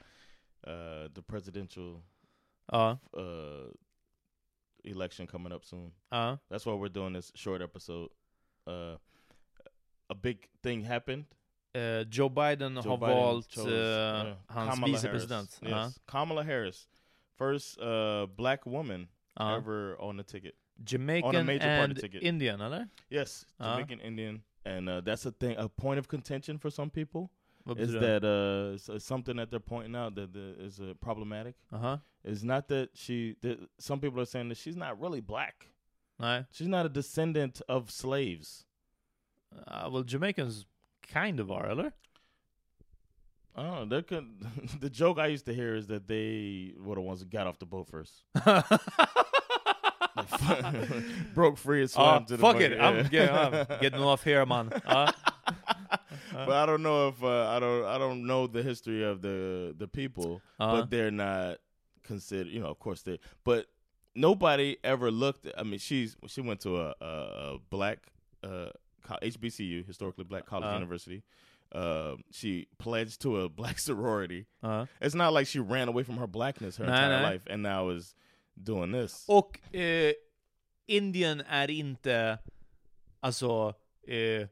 uh 0.66 1.08
the 1.14 1.22
presidential 1.22 2.02
Ja, 2.72 2.98
uh 3.16 3.72
election 4.84 5.26
coming 5.26 5.52
up 5.52 5.64
soon. 5.64 5.94
ja, 6.10 6.38
That's 6.48 6.66
why 6.66 6.72
we're 6.72 6.92
doing 6.92 7.14
this 7.14 7.32
short 7.34 7.62
episode. 7.62 8.10
Uh 8.66 8.96
a 10.08 10.14
big 10.14 10.48
thing 10.62 10.84
happened. 10.84 11.24
Eh, 11.72 12.04
Joe 12.10 12.28
Biden 12.28 12.74
Joe 12.82 12.90
har 12.90 12.96
Biden 12.96 13.16
valt 13.16 13.48
chose, 13.48 13.70
yeah, 13.70 14.36
hans 14.48 14.80
vicepresident. 14.86 15.60
Yes, 15.62 15.98
Kamala 16.06 16.42
Harris, 16.42 16.88
first 17.38 17.78
uh 17.78 18.26
black 18.26 18.66
woman 18.66 19.08
ever 19.40 19.96
on 20.00 20.16
the 20.16 20.24
ticket. 20.24 20.54
On 20.80 20.84
a 20.84 20.86
Jamaican 20.86 21.46
major 21.46 21.66
party 21.76 21.82
and 21.92 21.96
ticket. 22.00 22.22
Indian, 22.22 22.60
eller? 22.60 22.88
Yes, 23.10 23.44
Uh-huh. 23.58 23.72
Jamaican 23.76 24.00
Indian, 24.00 24.42
and 24.64 24.88
uh, 24.88 25.00
that's 25.00 25.26
a 25.26 25.30
thing. 25.32 25.56
A 25.58 25.68
point 25.68 25.98
of 25.98 26.08
contention 26.08 26.58
for 26.58 26.70
some 26.70 26.90
people 26.90 27.30
Vad 27.66 27.78
is 27.78 27.90
betyder 27.90 28.00
det? 28.00 28.20
that 28.22 28.24
uh, 28.24 28.74
s- 28.74 28.88
uh, 28.88 28.98
something 28.98 29.36
that 29.36 29.50
they're 29.50 29.60
pointing 29.60 29.94
out 29.96 30.14
that 30.14 30.32
the, 30.32 30.54
is 30.64 30.80
uh, 30.80 30.94
problematic. 31.00 31.54
Aha, 31.72 32.00
Is 32.24 32.42
not 32.44 32.68
that 32.68 32.88
she. 32.94 33.36
That 33.42 33.58
some 33.78 34.00
people 34.00 34.20
are 34.20 34.26
saying 34.26 34.48
that 34.48 34.58
she's 34.58 34.76
not 34.76 35.00
really 35.00 35.20
black. 35.20 35.66
nej. 36.18 36.46
She's 36.50 36.68
not 36.68 36.86
a 36.86 36.88
descendant 36.88 37.62
of 37.68 37.90
slaves. 37.90 38.66
Uh, 39.66 39.88
well, 39.92 40.02
Jamaicans 40.04 40.66
kind 41.12 41.40
of 41.40 41.50
are, 41.50 41.68
eller? 41.70 41.92
Know. 43.56 44.02
Could, 44.02 44.26
the 44.80 44.88
joke 44.90 45.18
I 45.18 45.26
used 45.26 45.44
to 45.46 45.52
hear 45.54 45.74
is 45.76 45.86
that 45.88 46.06
they 46.06 46.72
were 46.78 46.94
the 46.94 47.00
ones 47.02 47.20
who 47.20 47.26
got 47.26 47.46
off 47.46 47.58
the 47.58 47.66
boat 47.66 47.88
first. 47.88 48.22
Broke 51.34 51.56
free 51.58 51.80
and 51.82 51.90
swam 51.90 52.22
Ja, 52.22 52.26
to 52.26 52.36
the 52.36 52.42
fuck 52.42 52.60
it, 52.60 52.80
I'm 52.80 53.06
getting, 53.08 53.34
I'm 53.34 53.66
getting 53.80 54.00
off 54.00 54.24
here 54.24 54.44
man. 54.46 54.70
Ja. 54.86 55.12
but 56.32 56.50
I 56.52 56.66
don't 56.66 56.82
know 56.82 57.08
if 57.08 57.22
uh, 57.22 57.48
I 57.48 57.58
don't 57.60 57.84
I 57.84 57.98
don't 57.98 58.26
know 58.26 58.46
the 58.46 58.62
history 58.62 59.02
of 59.04 59.20
the 59.22 59.74
the 59.76 59.88
people, 59.88 60.40
Uh-huh. 60.58 60.80
but 60.80 60.90
they're 60.90 61.10
not 61.10 61.58
considered. 62.04 62.48
You 62.52 62.60
know, 62.60 62.68
of 62.68 62.78
course 62.78 63.02
they. 63.02 63.18
But 63.44 63.66
nobody 64.14 64.76
ever 64.84 65.10
looked. 65.10 65.46
I 65.56 65.62
mean, 65.62 65.78
she's 65.78 66.16
she 66.26 66.40
went 66.40 66.60
to 66.60 66.76
a, 66.78 66.94
a, 67.00 67.06
a 67.06 67.58
black 67.70 67.98
uh, 68.42 68.70
HBCU, 69.22 69.86
historically 69.86 70.24
black 70.24 70.46
college 70.46 70.66
Uh-huh. 70.66 70.74
university. 70.78 71.22
Uh, 71.72 72.16
she 72.32 72.66
pledged 72.78 73.20
to 73.22 73.40
a 73.42 73.48
black 73.48 73.78
sorority. 73.78 74.46
Ja. 74.62 74.86
It's 75.00 75.14
not 75.14 75.32
like 75.32 75.46
she 75.46 75.60
ran 75.60 75.86
away 75.88 76.02
from 76.02 76.16
her 76.16 76.26
blackness 76.26 76.76
her 76.78 76.84
Nej, 76.84 76.88
entire 76.88 77.18
nej. 77.18 77.22
life 77.22 77.42
and 77.46 77.62
now 77.62 77.90
is 77.90 78.14
doing 78.64 78.92
this. 78.92 79.24
Och 79.28 79.74
eh, 79.74 80.12
Indien 80.86 81.42
är 81.48 81.70
inte, 81.70 82.38
alltså, 83.20 83.74
eh, 84.08 84.48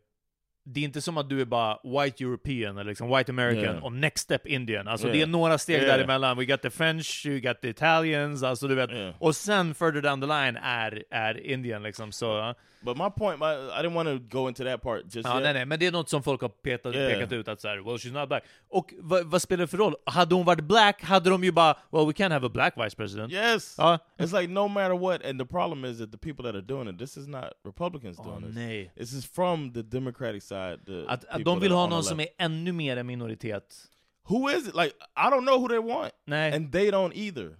det 0.70 0.80
är 0.80 0.84
inte 0.84 1.00
som 1.02 1.16
att 1.18 1.28
du 1.28 1.40
är 1.40 1.44
bara 1.44 1.78
white 1.84 2.24
European 2.24 2.78
eller 2.78 2.90
liksom 2.90 3.16
white 3.16 3.32
American 3.32 3.62
Yeah. 3.64 3.84
och 3.84 3.92
next 3.92 4.22
step 4.24 4.46
Indian. 4.46 4.88
Alltså 4.88 5.06
Yeah. 5.06 5.16
det 5.16 5.22
är 5.22 5.26
några 5.26 5.58
steg 5.58 5.82
Yeah. 5.82 5.96
däremellan. 5.96 6.36
We 6.36 6.44
got 6.44 6.62
the 6.62 6.70
French, 6.70 7.22
we 7.28 7.40
got 7.40 7.60
the 7.60 7.68
Italians, 7.68 8.42
alltså 8.42 8.68
du 8.68 8.74
vet. 8.74 8.90
Och 9.18 9.36
sen 9.36 9.74
further 9.74 10.00
down 10.02 10.20
the 10.20 10.26
line 10.26 10.56
är, 10.62 11.04
är 11.10 11.40
Indien 11.46 11.82
liksom. 11.82 12.12
Så. 12.12 12.54
But 12.80 12.96
my 12.96 13.10
point, 13.10 13.38
my, 13.38 13.46
I 13.46 13.82
didn't 13.82 13.94
want 13.94 14.08
to 14.08 14.18
go 14.38 14.48
into 14.48 14.64
that 14.64 14.82
part 14.82 15.04
just 15.14 15.28
Ja, 15.28 15.34
yet. 15.34 15.42
nej, 15.42 15.52
nej, 15.54 15.66
men 15.66 15.78
det 15.78 15.86
är 15.86 15.92
något 15.92 16.08
som 16.08 16.22
folk 16.22 16.40
har 16.40 16.48
petat, 16.48 16.94
Yeah. 16.94 17.12
pekat 17.12 17.32
ut 17.32 17.48
att 17.48 17.60
såhär, 17.60 17.76
well 17.76 17.96
she's 17.96 18.12
not 18.12 18.28
black. 18.28 18.44
Och 18.68 18.94
vad, 18.98 19.26
vad 19.26 19.42
spelar 19.42 19.60
det 19.64 19.66
för 19.68 19.78
roll? 19.78 19.94
Hade 20.06 20.34
hon 20.34 20.44
varit 20.44 20.64
black 20.64 21.02
hade 21.02 21.30
de 21.30 21.44
ju 21.44 21.52
bara, 21.52 21.76
well 21.90 22.06
we 22.06 22.12
can't 22.12 22.32
have 22.32 22.46
a 22.46 22.50
black 22.54 22.74
vice 22.76 22.96
president. 22.96 23.32
Yes. 23.32 23.74
Ja. 23.78 23.98
It's 24.18 24.40
like 24.40 24.52
no 24.52 24.68
matter 24.68 24.98
what, 24.98 25.24
and 25.24 25.40
the 25.40 25.46
problem 25.46 25.84
is 25.84 25.98
that 25.98 26.12
the 26.12 26.18
people 26.18 26.42
that 26.44 26.54
are 26.54 26.62
doing 26.66 26.88
it, 26.88 26.98
this 26.98 27.16
is 27.16 27.26
not 27.28 27.44
Republicans 27.64 28.18
Åh 28.18 28.24
doing 28.26 28.46
this. 28.46 28.54
nej. 28.54 28.92
This 28.96 29.12
is 29.12 29.26
from 29.26 29.72
the 29.72 29.82
Democratic 29.82 30.44
side. 30.44 30.78
The 30.86 31.04
Att, 31.08 31.24
att 31.24 31.44
de 31.44 31.60
vill 31.60 31.72
ha 31.72 31.86
någon 31.86 32.04
som 32.04 32.20
är 32.20 32.28
ännu 32.38 32.72
mer 32.72 32.96
en 32.96 33.06
minoritet. 33.06 33.88
Who 34.28 34.48
is 34.50 34.68
it? 34.68 34.74
Like 34.74 34.94
I 35.16 35.30
don't 35.30 35.44
know 35.46 35.58
who 35.58 35.68
they 35.68 35.78
want, 35.78 36.12
Nej. 36.26 36.52
and 36.52 36.72
they 36.72 36.90
don't 36.90 37.12
either, 37.14 37.56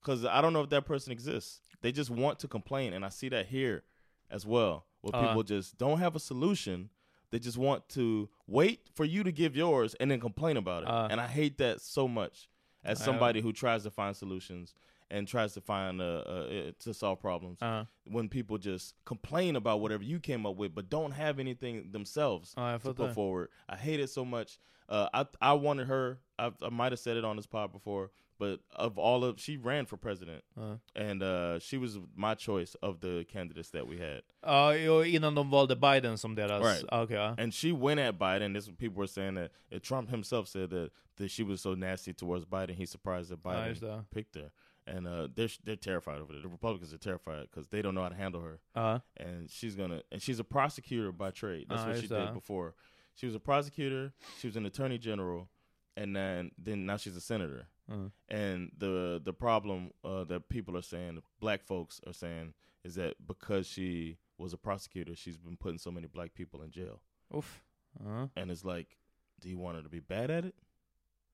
because 0.00 0.24
I 0.24 0.42
don't 0.42 0.50
know 0.52 0.62
if 0.64 0.70
that 0.70 0.86
person 0.86 1.12
exists. 1.12 1.60
They 1.82 1.90
just 1.92 2.10
want 2.10 2.38
to 2.38 2.48
complain, 2.48 2.92
and 2.94 3.04
I 3.04 3.10
see 3.10 3.30
that 3.30 3.46
here 3.46 3.82
as 4.32 4.44
well, 4.46 4.86
where 5.02 5.14
Uh. 5.14 5.26
people 5.28 5.42
just 5.44 5.78
don't 5.78 5.98
have 6.00 6.16
a 6.16 6.20
solution. 6.20 6.88
They 7.30 7.38
just 7.38 7.56
want 7.58 7.88
to 7.90 8.28
wait 8.46 8.80
for 8.94 9.04
you 9.06 9.22
to 9.24 9.32
give 9.32 9.56
yours 9.56 9.94
and 10.00 10.10
then 10.10 10.20
complain 10.20 10.56
about 10.56 10.82
it. 10.82 10.88
Uh. 10.88 11.08
and 11.10 11.20
I 11.20 11.26
hate 11.28 11.58
that 11.58 11.80
so 11.80 12.08
much 12.08 12.48
as 12.84 13.00
Uh. 13.00 13.04
somebody 13.04 13.40
who 13.40 13.52
tries 13.52 13.82
to 13.84 13.90
find 13.90 14.16
solutions 14.16 14.74
and 15.10 15.28
tries 15.28 15.52
to 15.54 15.60
find 15.60 16.00
uh, 16.00 16.04
uh, 16.04 16.72
to 16.78 16.92
solve 16.94 17.20
problems. 17.20 17.58
Ja. 17.60 17.84
when 18.04 18.28
people 18.28 18.58
just 18.58 18.94
complain 19.04 19.56
about 19.56 19.80
whatever 19.80 20.02
you 20.04 20.18
came 20.20 20.46
up 20.48 20.56
with, 20.56 20.74
but 20.74 20.88
don't 20.90 21.12
have 21.12 21.38
anything 21.38 21.90
themselves 21.92 22.54
jag 22.56 22.80
to 22.82 22.94
put 22.94 23.14
forward. 23.14 23.48
I 23.68 23.76
hate 23.76 24.00
it 24.00 24.08
so 24.10 24.24
much. 24.24 24.58
Uh, 24.88 25.08
I 25.14 25.26
I 25.40 25.52
wanted 25.54 25.86
her. 25.88 26.18
I, 26.46 26.66
I 26.66 26.70
might 26.70 26.92
have 26.92 26.98
said 27.00 27.16
it 27.16 27.24
on 27.24 27.36
this 27.36 27.46
pod 27.46 27.72
before, 27.72 28.10
but 28.38 28.60
of 28.74 28.98
all 28.98 29.24
of 29.24 29.38
she 29.40 29.56
ran 29.56 29.86
for 29.86 29.96
president, 29.96 30.42
Ja. 30.56 30.76
and 30.96 31.22
uh, 31.22 31.58
she 31.60 31.78
was 31.78 31.98
my 32.16 32.34
choice 32.34 32.74
of 32.82 33.00
the 33.00 33.24
candidates 33.32 33.70
that 33.70 33.86
we 33.86 33.98
had. 33.98 34.22
Och 34.42 35.06
innan 35.06 35.34
de 35.34 35.44
valde 35.44 35.76
Biden 35.76 36.18
som 36.18 36.34
deras... 36.34 36.62
Right. 36.62 36.84
Okej, 36.92 37.10
ja. 37.14 37.34
And 37.38 37.54
she 37.54 37.72
went 37.72 38.00
at 38.00 38.18
Biden. 38.18 38.52
This 38.54 38.64
is 38.64 38.70
what 38.70 38.78
people 38.78 38.98
were 38.98 39.06
saying 39.06 39.34
that, 39.34 39.50
that 39.70 39.82
Trump 39.82 40.10
himself 40.10 40.48
said 40.48 40.70
that 40.70 40.90
that 41.16 41.30
she 41.30 41.42
was 41.44 41.60
so 41.60 41.74
nasty 41.74 42.12
towards 42.14 42.44
Biden. 42.46 42.74
He's 42.74 42.90
surprised 42.90 43.30
that 43.30 43.42
Biden 43.42 43.78
det. 43.80 44.04
picked 44.10 44.34
her, 44.34 44.50
and 44.86 45.06
uh, 45.06 45.28
they're 45.36 45.50
they're 45.64 45.76
terrified 45.76 46.20
over 46.20 46.32
it. 46.34 46.42
The 46.42 46.48
Republicans 46.48 46.92
are 46.92 46.98
terrified 46.98 47.46
because 47.50 47.68
they 47.68 47.82
don't 47.82 47.94
know 47.94 48.02
how 48.02 48.08
to 48.08 48.16
handle 48.16 48.40
her. 48.40 48.58
Ja. 48.74 49.00
and 49.18 49.48
she's 49.50 49.76
gonna 49.76 50.02
and 50.10 50.20
she's 50.22 50.40
a 50.40 50.44
prosecutor 50.44 51.12
by 51.12 51.30
trade. 51.30 51.66
That's 51.68 51.82
Ah, 51.82 51.88
what 51.88 52.00
she 52.00 52.08
did 52.08 52.32
before. 52.34 52.74
She 53.14 53.26
was 53.26 53.34
a 53.34 53.40
prosecutor. 53.40 54.12
She 54.40 54.46
was 54.48 54.56
an 54.56 54.64
attorney 54.66 54.96
general, 54.98 55.48
and 55.96 56.16
then 56.16 56.50
then 56.58 56.86
now 56.86 56.96
she's 56.96 57.16
a 57.16 57.20
senator. 57.20 57.66
Mm. 57.90 58.10
And 58.28 58.72
the 58.76 59.20
the 59.24 59.32
problem 59.32 59.90
uh, 60.04 60.24
that 60.24 60.48
people 60.48 60.76
are 60.76 60.82
saying, 60.82 61.22
black 61.40 61.64
folks 61.64 62.00
are 62.06 62.12
saying, 62.12 62.54
is 62.84 62.94
that 62.94 63.14
because 63.26 63.66
she 63.66 64.18
was 64.38 64.52
a 64.52 64.58
prosecutor, 64.58 65.14
she's 65.14 65.36
been 65.36 65.56
putting 65.56 65.78
so 65.78 65.90
many 65.90 66.06
black 66.06 66.34
people 66.34 66.62
in 66.62 66.70
jail. 66.70 67.00
Uff. 67.34 67.62
Ja. 68.04 68.28
And 68.36 68.50
it's 68.50 68.64
like, 68.64 68.96
do 69.40 69.48
you 69.48 69.58
want 69.58 69.76
her 69.76 69.82
to 69.82 69.88
be 69.88 70.00
bad 70.00 70.30
at 70.30 70.44
it? 70.44 70.54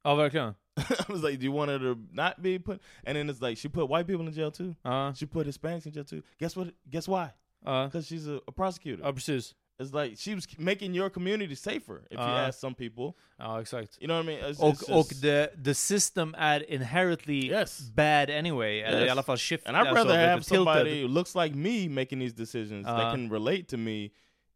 ja, 0.04 0.16
verkligen. 0.16 0.54
I 0.76 1.04
was 1.08 1.22
like, 1.22 1.38
do 1.38 1.44
you 1.44 1.52
want 1.52 1.70
her 1.70 1.78
to 1.78 1.98
not 2.12 2.40
be 2.40 2.58
put? 2.58 2.80
And 3.04 3.16
then 3.16 3.28
it's 3.28 3.42
like 3.42 3.58
she 3.58 3.68
put 3.68 3.88
white 3.88 4.06
people 4.06 4.26
in 4.26 4.32
jail 4.32 4.50
too. 4.50 4.76
Ja. 4.84 5.12
She 5.12 5.26
put 5.26 5.46
Hispanics 5.46 5.86
in 5.86 5.92
jail 5.92 6.04
too. 6.04 6.22
Guess 6.38 6.56
what? 6.56 6.72
Guess 6.88 7.08
why? 7.08 7.32
Ja. 7.66 7.86
Because 7.86 8.06
she's 8.06 8.26
a, 8.26 8.40
a 8.46 8.52
prosecutor. 8.52 9.02
ja, 9.02 9.12
precis. 9.12 9.54
It's 9.80 9.92
like 9.94 10.18
she 10.18 10.34
was 10.34 10.46
making 10.58 10.92
your 10.94 11.08
community 11.08 11.54
safer. 11.54 12.02
If 12.10 12.18
you 12.18 12.24
Uh. 12.24 12.46
ask 12.48 12.58
some 12.58 12.74
people, 12.74 13.16
Ja, 13.38 13.58
exakt. 13.60 13.96
you 14.00 14.08
know 14.08 14.16
what 14.16 14.24
I 14.24 14.26
mean. 14.26 14.44
It's, 14.50 14.58
Och, 14.60 14.74
it's 14.74 14.88
och 14.90 15.08
the, 15.20 15.50
the 15.62 15.74
system 15.74 16.34
är 16.38 16.60
inherently 16.68 17.46
Yes. 17.48 17.80
bad 17.94 18.28
anyway. 18.30 18.80
Eller 18.80 18.98
i 18.98 19.04
Yes. 19.04 19.10
alla 19.12 19.22
fall 19.22 19.36
shift. 19.36 19.66
and 19.68 19.76
I'd 19.76 19.94
rather 19.94 20.10
lite 20.10 20.18
have 20.28 20.42
tilted. 20.44 20.66
somebody 20.66 21.02
who 21.02 21.08
looks 21.08 21.34
like 21.36 21.54
me 21.54 21.88
making 21.88 22.18
these 22.18 22.34
decisions 22.34 22.86
Uh. 22.86 22.96
that 22.96 23.12
can 23.14 23.28
relate 23.30 23.68
to 23.68 23.76
me. 23.76 24.10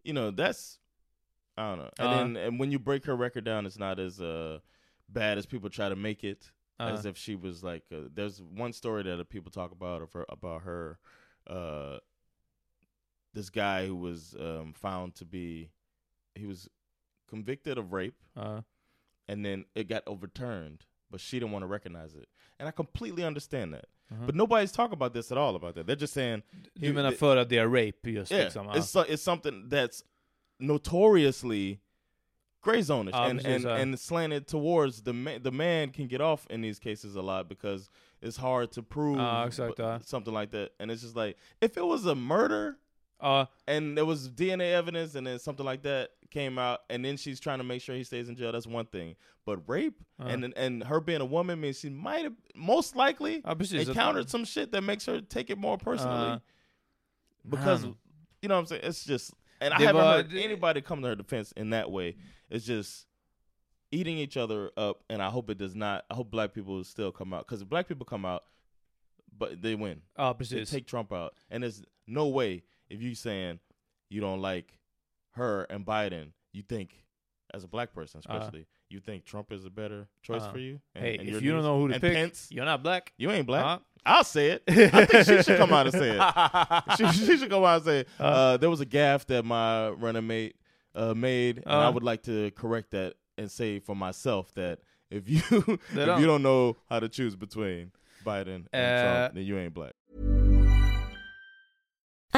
You 0.04 0.12
know, 0.12 0.30
that's 0.32 0.78
I 1.56 1.62
don't 1.68 1.78
know. 1.78 1.90
And 1.98 2.08
Uh. 2.08 2.16
then 2.16 2.36
and 2.36 2.58
when 2.60 2.72
you 2.72 2.78
break 2.80 3.04
her 3.06 3.14
record 3.16 3.44
down, 3.44 3.66
it's 3.66 3.78
not 3.78 3.98
as 4.00 4.20
uh, 4.20 4.58
bad 5.08 5.38
as 5.38 5.46
people 5.46 5.70
try 5.70 5.88
to 5.88 5.96
make 5.96 6.24
it. 6.24 6.50
As 6.80 7.04
Uh. 7.06 7.10
if 7.10 7.16
she 7.16 7.36
was 7.36 7.62
like, 7.62 7.84
uh, 7.92 8.08
there's 8.12 8.42
one 8.42 8.72
story 8.72 9.02
that 9.04 9.28
people 9.28 9.52
talk 9.52 9.70
about 9.70 10.02
of 10.02 10.12
her 10.14 10.24
about 10.28 10.62
her. 10.62 10.98
Uh, 13.32 13.38
this 13.38 13.50
guy 13.50 13.86
who 13.86 13.96
was 13.96 14.34
um, 14.38 14.72
found 14.74 15.14
to 15.16 15.24
be, 15.24 15.70
he 16.34 16.46
was 16.46 16.68
convicted 17.28 17.78
of 17.78 17.92
rape. 17.92 18.22
Ja. 18.36 18.60
and 19.28 19.44
then 19.44 19.64
it 19.74 19.88
got 19.88 20.02
overturned 20.06 20.84
but 21.12 21.20
she 21.20 21.38
didn't 21.38 21.52
want 21.52 21.62
to 21.62 21.66
recognize 21.66 22.14
it, 22.14 22.26
and 22.58 22.66
I 22.66 22.72
completely 22.72 23.22
understand 23.22 23.74
that. 23.74 23.84
Uh-huh. 24.10 24.22
But 24.26 24.34
nobody's 24.34 24.72
talking 24.72 24.94
about 24.94 25.12
this 25.12 25.30
at 25.30 25.38
all 25.38 25.54
about 25.54 25.74
that. 25.74 25.86
They're 25.86 25.94
just 25.94 26.14
saying 26.14 26.42
Du 26.78 26.92
menar 26.92 27.12
för 27.12 27.36
att 27.36 27.48
det 27.48 27.58
är 27.58 27.68
rape 27.68 28.10
just 28.10 28.32
yeah, 28.32 28.44
liksom? 28.44 28.66
it's 28.74 28.88
so- 28.88 29.04
it's 29.08 29.22
something 29.22 29.68
that's 29.68 30.02
notoriously 30.58 31.80
gray 32.62 32.82
zone 32.82 33.10
Ja, 33.12 33.24
and 33.24 33.44
and, 33.46 33.64
ja. 33.64 33.76
and 33.76 33.98
slanted 33.98 34.46
towards 34.46 35.02
the 35.02 35.12
man. 35.12 35.42
The 35.42 35.50
man 35.50 35.90
can 35.90 36.08
get 36.08 36.20
off 36.20 36.46
in 36.50 36.62
these 36.62 36.78
cases 36.78 37.14
a 37.14 37.22
lot 37.22 37.48
because 37.48 37.90
it's 38.20 38.36
hard 38.38 38.72
to 38.72 38.82
prove 38.82 39.18
exakt, 39.18 39.76
but- 39.76 39.82
ja. 39.82 39.98
something 40.04 40.32
like 40.32 40.50
that. 40.52 40.72
And 40.80 40.90
it's 40.90 41.02
just 41.02 41.16
like 41.16 41.36
if 41.60 41.76
it 41.76 41.84
was 41.86 42.06
a 42.06 42.14
murder 42.14 42.78
Ja, 43.22 43.46
and 43.68 43.96
there 43.96 44.04
was 44.04 44.28
DNA 44.28 44.72
evidence 44.72 45.14
and 45.14 45.26
then 45.26 45.38
something 45.38 45.64
like 45.64 45.82
that 45.82 46.10
came 46.30 46.58
out 46.58 46.80
and 46.90 47.04
then 47.04 47.16
she's 47.16 47.38
trying 47.38 47.58
to 47.58 47.64
make 47.64 47.80
sure 47.82 47.94
he 47.94 48.04
stays 48.04 48.28
in 48.28 48.36
jail, 48.36 48.50
that's 48.52 48.66
one 48.66 48.86
thing. 48.86 49.14
But 49.44 49.58
rape 49.68 49.94
Uh. 50.20 50.24
and 50.28 50.52
and 50.56 50.82
her 50.84 51.00
being 51.00 51.20
a 51.20 51.24
woman 51.26 51.60
means 51.60 51.78
she 51.78 51.88
might 51.90 52.24
have 52.24 52.34
most 52.54 52.96
likely 52.96 53.42
encountered 53.90 54.30
some 54.30 54.44
shit 54.44 54.72
that 54.72 54.82
makes 54.82 55.06
her 55.06 55.20
take 55.20 55.50
it 55.50 55.58
more 55.58 55.78
personally. 55.78 56.32
Uh, 56.32 56.38
because 57.48 57.84
you 57.84 58.48
know 58.48 58.54
what 58.54 58.60
I'm 58.60 58.66
saying? 58.66 58.82
It's 58.84 59.04
just 59.04 59.32
and 59.60 59.72
I 59.74 59.80
haven't 59.80 60.02
heard 60.02 60.34
anybody 60.34 60.80
come 60.80 61.02
to 61.02 61.08
her 61.08 61.14
defense 61.16 61.52
in 61.52 61.70
that 61.70 61.90
way. 61.90 62.16
It's 62.50 62.64
just 62.66 63.06
eating 63.90 64.16
each 64.18 64.36
other 64.36 64.70
up 64.76 65.02
and 65.10 65.22
I 65.22 65.28
hope 65.28 65.50
it 65.50 65.58
does 65.58 65.74
not 65.76 66.04
I 66.10 66.14
hope 66.14 66.30
black 66.30 66.54
people 66.54 66.82
still 66.84 67.12
come 67.12 67.34
out 67.34 67.46
because 67.46 67.62
if 67.62 67.68
black 67.68 67.86
people 67.88 68.06
come 68.06 68.24
out 68.24 68.42
but 69.36 69.62
they 69.62 69.74
win. 69.74 70.02
ja, 70.18 70.32
They 70.34 70.64
take 70.64 70.86
Trump 70.86 71.12
out. 71.12 71.34
And 71.50 71.62
there's 71.62 71.82
no 72.06 72.28
way 72.28 72.62
if 72.92 73.02
you 73.02 73.14
saying 73.14 73.58
you 74.10 74.20
don't 74.20 74.40
like 74.40 74.78
her 75.32 75.64
and 75.64 75.84
Biden, 75.84 76.32
you 76.52 76.62
think 76.62 77.04
as 77.54 77.64
a 77.64 77.68
black 77.68 77.92
person 77.94 78.20
especially, 78.20 78.66
you 78.90 79.00
think 79.00 79.24
Trump 79.24 79.50
is 79.52 79.64
a 79.64 79.70
better 79.70 80.06
choice 80.22 80.42
Uh, 80.42 80.52
for 80.52 80.58
you. 80.58 80.80
And, 80.94 81.04
hey, 81.04 81.16
and 81.18 81.28
if 81.28 81.42
you 81.42 81.52
don't 81.52 81.62
know 81.62 81.78
who 81.80 81.88
to 81.88 81.94
and 81.94 82.02
pick, 82.02 82.14
Pence, 82.14 82.48
you're 82.50 82.64
not 82.66 82.82
black. 82.82 83.12
you 83.16 83.30
ain't 83.30 83.46
black. 83.46 83.64
Uh. 83.64 83.78
I'll 84.04 84.24
say 84.24 84.50
it. 84.50 84.62
I 84.68 85.06
think 85.06 85.26
she 85.26 85.42
should 85.42 85.58
come 85.58 85.72
out 85.72 85.86
and 85.86 85.94
say 85.94 86.18
it. 86.18 86.96
she, 86.98 87.06
she 87.26 87.36
should 87.38 87.50
come 87.50 87.62
out 87.64 87.76
and 87.76 87.84
say, 87.84 87.98
it. 88.00 88.08
Uh. 88.18 88.22
Uh, 88.24 88.56
there 88.58 88.68
was 88.70 88.80
a 88.80 88.86
gaffe 88.86 89.26
that 89.26 89.44
my 89.44 89.88
running 89.90 90.26
mate 90.26 90.56
uh, 90.94 91.14
made, 91.14 91.58
and 91.58 91.66
I 91.74 91.86
Uh. 91.86 91.92
would 91.92 92.02
like 92.02 92.22
to 92.24 92.50
correct 92.52 92.90
that 92.90 93.14
and 93.38 93.50
say 93.50 93.78
for 93.78 93.94
myself 93.96 94.52
that 94.54 94.80
if 95.10 95.28
you 95.28 95.40
if 95.50 95.94
don't. 95.94 96.20
you 96.20 96.26
don't 96.26 96.42
know 96.42 96.76
how 96.90 97.00
to 97.00 97.08
choose 97.08 97.34
between 97.36 97.92
Biden 98.26 98.66
and 98.72 98.98
Uh, 98.98 99.02
Trump, 99.20 99.34
then 99.34 99.44
you 99.44 99.56
ain't 99.58 99.72
black. 99.74 99.92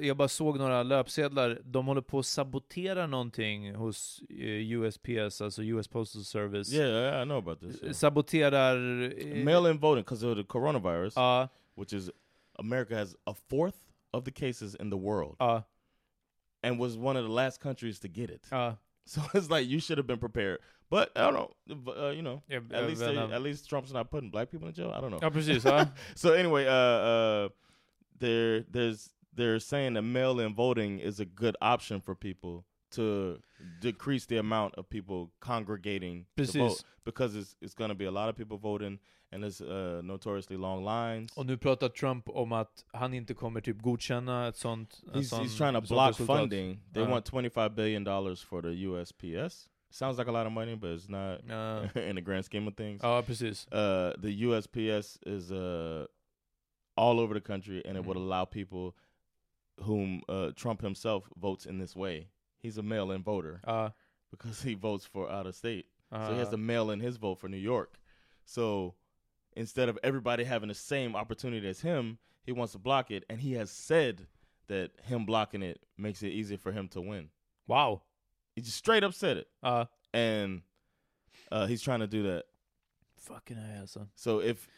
Jag 0.00 0.16
bara 0.16 0.28
såg 0.28 0.58
några 0.58 0.82
löpsedlar. 0.82 1.60
De 1.64 1.86
håller 1.86 2.00
på 2.00 2.18
att 2.18 2.26
sabotera 2.26 3.06
någonting 3.06 3.74
hos 3.74 4.22
eh, 4.30 4.72
USPS, 4.72 5.40
alltså 5.40 5.62
US 5.62 5.88
Postal 5.88 6.24
Service. 6.24 6.72
Yeah, 6.72 7.22
I 7.22 7.24
know 7.24 7.38
about 7.38 7.60
this. 7.60 7.82
yeah. 7.82 7.92
Saboterar... 7.92 8.76
eh, 9.02 9.44
Mail-in 9.44 9.78
voting 9.78 10.02
because 10.04 10.26
of 10.26 10.36
the 10.36 10.42
coronavirus, 10.44 11.16
Ja, 11.16 11.48
which 11.74 11.92
is 11.92 12.10
America 12.58 12.94
has 12.94 13.16
a 13.26 13.34
fourth 13.50 13.76
of 14.12 14.24
the 14.24 14.30
cases 14.30 14.74
in 14.74 14.90
the 14.90 14.96
world, 14.96 15.36
ja, 15.40 15.62
and 16.62 16.80
was 16.80 16.96
one 16.96 17.18
of 17.20 17.24
the 17.26 17.32
last 17.32 17.60
countries 17.60 18.00
to 18.00 18.08
get 18.08 18.30
it. 18.30 18.46
ja. 18.50 18.76
So 19.04 19.20
it's 19.34 19.50
like 19.50 19.66
you 19.68 19.80
should 19.80 19.98
have 19.98 20.06
been 20.06 20.20
prepared. 20.20 20.58
But 20.88 21.10
I 21.16 21.22
don't 21.22 21.34
know. 21.34 21.50
Uh, 21.96 22.10
you 22.10 22.22
know, 22.22 22.42
Yeah, 22.48 22.60
at 22.70 22.84
uh, 22.84 22.86
least 22.86 23.02
um, 23.02 23.32
at 23.32 23.42
least 23.42 23.68
Trump's 23.68 23.92
not 23.92 24.10
putting 24.10 24.30
black 24.30 24.48
people 24.50 24.68
in 24.68 24.74
jail. 24.74 24.92
I 24.96 25.00
don't 25.00 25.10
know. 25.10 25.18
Ja, 25.20 25.30
precis. 25.30 25.64
So 26.14 26.32
anyway, 26.34 26.66
uh, 26.66 26.70
uh, 26.72 27.48
there, 28.20 28.64
there's, 28.70 29.10
they're 29.36 29.58
saying 29.60 29.94
that 29.94 30.02
mail-in 30.02 30.54
voting 30.54 31.00
is 31.00 31.20
a 31.20 31.24
good 31.24 31.56
option 31.60 32.00
for 32.00 32.14
people 32.14 32.64
to 32.90 33.38
decrease 33.80 34.26
the 34.26 34.36
amount 34.38 34.74
of 34.74 34.88
people 34.88 35.30
congregating 35.40 36.26
to 36.36 36.44
vote 36.44 36.84
because 37.04 37.34
it's 37.38 37.56
it's 37.60 37.74
going 37.74 37.88
to 37.90 37.94
be 37.94 38.04
a 38.06 38.10
lot 38.10 38.28
of 38.28 38.36
people 38.36 38.58
voting 38.58 38.98
and 39.32 39.42
there's 39.42 39.62
uh, 39.62 40.02
notoriously 40.04 40.56
long 40.58 40.84
lines. 40.84 41.32
Och 41.36 41.46
nu 41.46 41.56
pratar 41.56 41.88
Trump 41.88 42.28
om 42.28 42.52
att 42.52 42.84
han 42.92 43.14
inte 43.14 43.34
kommer 43.34 43.60
typ 43.60 43.82
godkänna 43.82 44.48
ett 44.48 44.56
sånt... 44.56 45.00
He's, 45.12 45.22
sån, 45.22 45.44
he's 45.44 45.56
trying 45.56 45.74
to 45.74 45.80
block 45.80 46.08
resultat. 46.10 46.38
funding. 46.38 46.80
They 46.92 47.02
Uh, 47.02 47.10
want 47.10 47.24
twenty-five 47.26 47.68
billion 47.74 48.04
dollars 48.04 48.42
for 48.42 48.62
the 48.62 48.68
USPS. 48.86 49.68
Sounds 49.90 50.18
like 50.18 50.28
a 50.28 50.32
lot 50.32 50.46
of 50.46 50.52
money, 50.52 50.74
but 50.76 50.90
it's 50.90 51.08
not 51.08 51.40
uh, 51.50 51.88
in 52.08 52.16
the 52.16 52.20
grand 52.22 52.44
scheme 52.44 52.68
of 52.68 52.74
things. 52.76 53.00
ja, 53.02 53.22
precis. 53.22 53.66
uh, 53.72 54.12
the 54.20 54.42
USPS 54.42 55.18
is 55.26 55.50
uh, 55.50 56.04
all 56.96 57.18
over 57.20 57.34
the 57.34 57.40
country, 57.46 57.82
and 57.86 57.96
it 57.96 58.04
would 58.04 58.16
Mhm. 58.18 58.22
allow 58.26 58.44
people 58.44 58.94
whom 59.80 60.22
uh, 60.28 60.50
Trump 60.56 60.80
himself 60.82 61.28
votes 61.40 61.66
in 61.66 61.78
this 61.78 61.94
way. 61.96 62.28
He's 62.58 62.78
a 62.78 62.82
mail-in 62.82 63.22
voter 63.22 63.60
Ja, 63.66 63.90
because 64.30 64.62
he 64.62 64.74
votes 64.74 65.04
for 65.04 65.30
out 65.30 65.46
of 65.46 65.54
state, 65.54 65.86
so 66.12 66.32
he 66.32 66.38
has 66.38 66.48
uh, 66.48 66.52
to 66.52 66.56
mail 66.56 66.90
in 66.90 67.00
his 67.00 67.16
vote 67.16 67.38
for 67.40 67.48
New 67.48 67.56
York. 67.56 67.98
So 68.44 68.94
instead 69.56 69.88
of 69.88 69.98
everybody 70.02 70.44
having 70.44 70.68
the 70.68 70.74
same 70.74 71.16
opportunity 71.16 71.68
as 71.68 71.80
him, 71.80 72.18
he 72.44 72.52
wants 72.52 72.72
to 72.72 72.78
block 72.78 73.10
it, 73.10 73.24
and 73.28 73.40
he 73.40 73.52
has 73.54 73.70
said 73.70 74.26
that 74.68 74.90
him 75.02 75.26
blocking 75.26 75.62
it 75.62 75.80
makes 75.98 76.22
it 76.22 76.28
easier 76.28 76.58
for 76.58 76.72
him 76.72 76.88
to 76.88 77.00
win. 77.00 77.28
wow. 77.66 78.02
He 78.54 78.60
just 78.60 78.76
straight 78.76 79.02
up 79.02 79.14
said 79.14 79.38
it, 79.38 79.48
Ja. 79.64 79.86
and 80.12 80.60
uh, 81.50 81.64
he's 81.66 81.80
trying 81.80 82.00
to 82.00 82.06
do 82.06 82.22
that. 82.24 82.44
Fucking 83.16 83.56
A 83.56 83.80
alltså. 83.80 84.08
So 84.14 84.40
if 84.40 84.68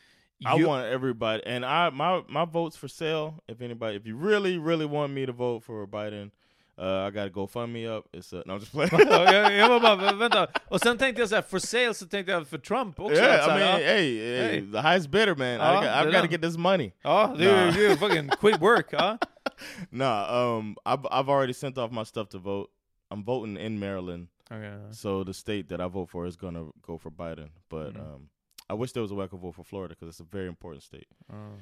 I 0.46 0.56
You- 0.56 0.68
want 0.68 0.86
everybody, 0.86 1.42
and 1.46 1.64
I 1.64 1.90
my 1.90 2.22
my 2.28 2.44
votes 2.44 2.76
for 2.76 2.88
sale. 2.88 3.34
If 3.48 3.60
anybody, 3.60 3.96
if 3.96 4.06
you 4.06 4.16
really 4.16 4.58
really 4.58 4.86
want 4.86 5.12
me 5.12 5.26
to 5.26 5.32
vote 5.32 5.62
for 5.64 5.86
Biden, 5.86 6.30
uh, 6.78 7.06
I 7.06 7.10
got 7.10 7.24
to 7.24 7.30
go 7.30 7.46
fund 7.46 7.72
me 7.72 7.86
up. 7.86 8.04
It's 8.12 8.32
uh, 8.32 8.42
no, 8.46 8.54
I'm 8.54 8.60
just 8.60 8.72
playing. 8.72 8.90
Ja, 9.08 9.50
jag, 9.50 9.68
var 9.68 9.80
bara, 9.80 9.96
vä- 9.96 10.18
vänta. 10.18 10.46
Och 10.68 10.80
sen 10.80 10.98
tänkte 10.98 11.22
jag 11.22 11.28
så 11.28 11.34
här, 11.34 11.42
for 11.42 11.58
sale, 11.58 11.94
så 11.94 12.06
tänkte 12.06 12.32
jag 12.32 12.46
för 12.48 12.58
Trump 12.58 13.00
också. 13.00 13.14
yeah, 13.16 13.44
I 13.44 13.48
mean, 13.48 13.60
ja, 13.60 13.86
hey, 13.86 14.18
hey, 14.18 14.42
Hey. 14.48 14.60
the 14.72 14.80
highest 14.82 15.10
bidder, 15.10 15.34
man. 15.36 15.48
Ja, 15.48 15.72
I 15.72 15.74
got, 15.86 15.94
I've 15.94 16.12
got 16.12 16.22
to 16.22 16.28
get 16.28 16.42
this 16.42 16.56
money. 16.58 16.92
ja 17.02 17.34
du, 17.38 17.44
Nah. 17.44 17.72
du 17.72 17.96
fucking 18.00 18.28
quit 18.28 18.60
work. 18.60 18.92
Ja. 18.92 19.18
Nah, 19.90 20.26
um, 20.58 20.76
I've 20.84 21.06
I've 21.10 21.28
already 21.28 21.52
sent 21.52 21.78
off 21.78 21.90
my 21.92 22.04
stuff 22.04 22.28
to 22.30 22.38
vote. 22.38 22.70
I'm 23.10 23.22
voting 23.24 23.56
in 23.56 23.78
Maryland, 23.78 24.28
Okay. 24.50 24.74
so 24.90 25.24
the 25.24 25.32
state 25.32 25.68
that 25.68 25.80
I 25.80 25.86
vote 25.88 26.10
for 26.10 26.26
is 26.26 26.36
gonna 26.36 26.64
go 26.82 26.98
for 26.98 27.10
Biden. 27.10 27.50
But 27.70 27.94
Mhm. 27.94 28.00
um, 28.00 28.28
I 28.72 28.74
wish 28.74 28.92
there 28.92 29.02
was 29.02 29.10
a 29.12 29.14
way 29.14 29.24
I 29.24 29.28
could 29.28 29.42
vote 29.42 29.54
for 29.56 29.64
Florida 29.64 29.94
because 29.94 30.08
it's 30.14 30.20
a 30.26 30.28
very 30.32 30.48
important 30.48 30.82
state. 30.82 31.06
Ja. 31.28 31.58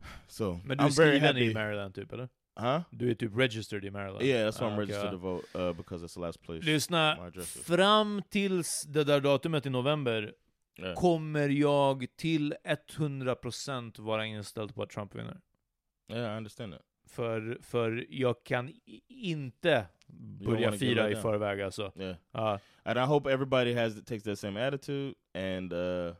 So 0.28 0.60
Men 0.64 0.78
du 0.78 0.84
är 0.84 0.88
I'm 0.88 0.96
very 0.96 1.10
skriven 1.18 1.22
happy. 1.22 1.50
i 1.50 1.54
Maryland 1.54 1.94
typ 1.94 2.12
eller? 2.12 2.28
Huh? 2.56 2.80
Du 2.90 3.10
är 3.10 3.14
typ 3.14 3.36
registered 3.36 3.84
i 3.84 3.90
Maryland? 3.90 4.22
Yeah, 4.24 4.48
that's 4.50 4.60
why 4.60 4.66
I'm 4.66 4.70
Ah, 4.70 4.74
okej, 4.74 4.80
registered 4.80 5.04
ja. 5.06 5.10
to 5.10 5.16
vote 5.18 5.58
uh, 5.58 5.72
because 5.76 6.04
it's 6.06 6.14
the 6.14 6.20
last 6.20 6.42
place. 6.42 6.62
Lyssna, 6.66 7.32
fram 7.66 8.22
tills 8.30 8.84
det 8.88 9.04
där 9.04 9.20
datumet 9.20 9.66
i 9.66 9.70
november 9.70 10.34
Yeah. 10.78 10.94
kommer 10.94 11.48
jag 11.48 12.06
till 12.16 12.54
100% 12.64 13.98
vara 14.00 14.26
inställd 14.26 14.74
på 14.74 14.82
att 14.82 14.90
Trump 14.90 15.14
vinner. 15.14 15.40
Yeah, 16.08 16.34
I 16.34 16.36
understand 16.36 16.72
that. 16.72 16.82
För, 17.10 17.58
för 17.62 18.06
jag 18.10 18.44
kan 18.44 18.72
inte 19.08 19.86
börja 20.46 20.72
fira 20.72 21.10
i 21.10 21.16
förväg 21.16 21.60
alltså. 21.62 21.92
Yeah. 21.96 22.16
Ja. 22.32 22.58
And 22.82 22.98
I 22.98 23.02
hope 23.02 23.32
everybody 23.32 23.74
has 23.74 23.94
takes 24.04 24.22
that 24.22 24.38
same 24.38 24.66
attitude 24.66 25.14
and 25.34 25.72
uh, 25.72 26.14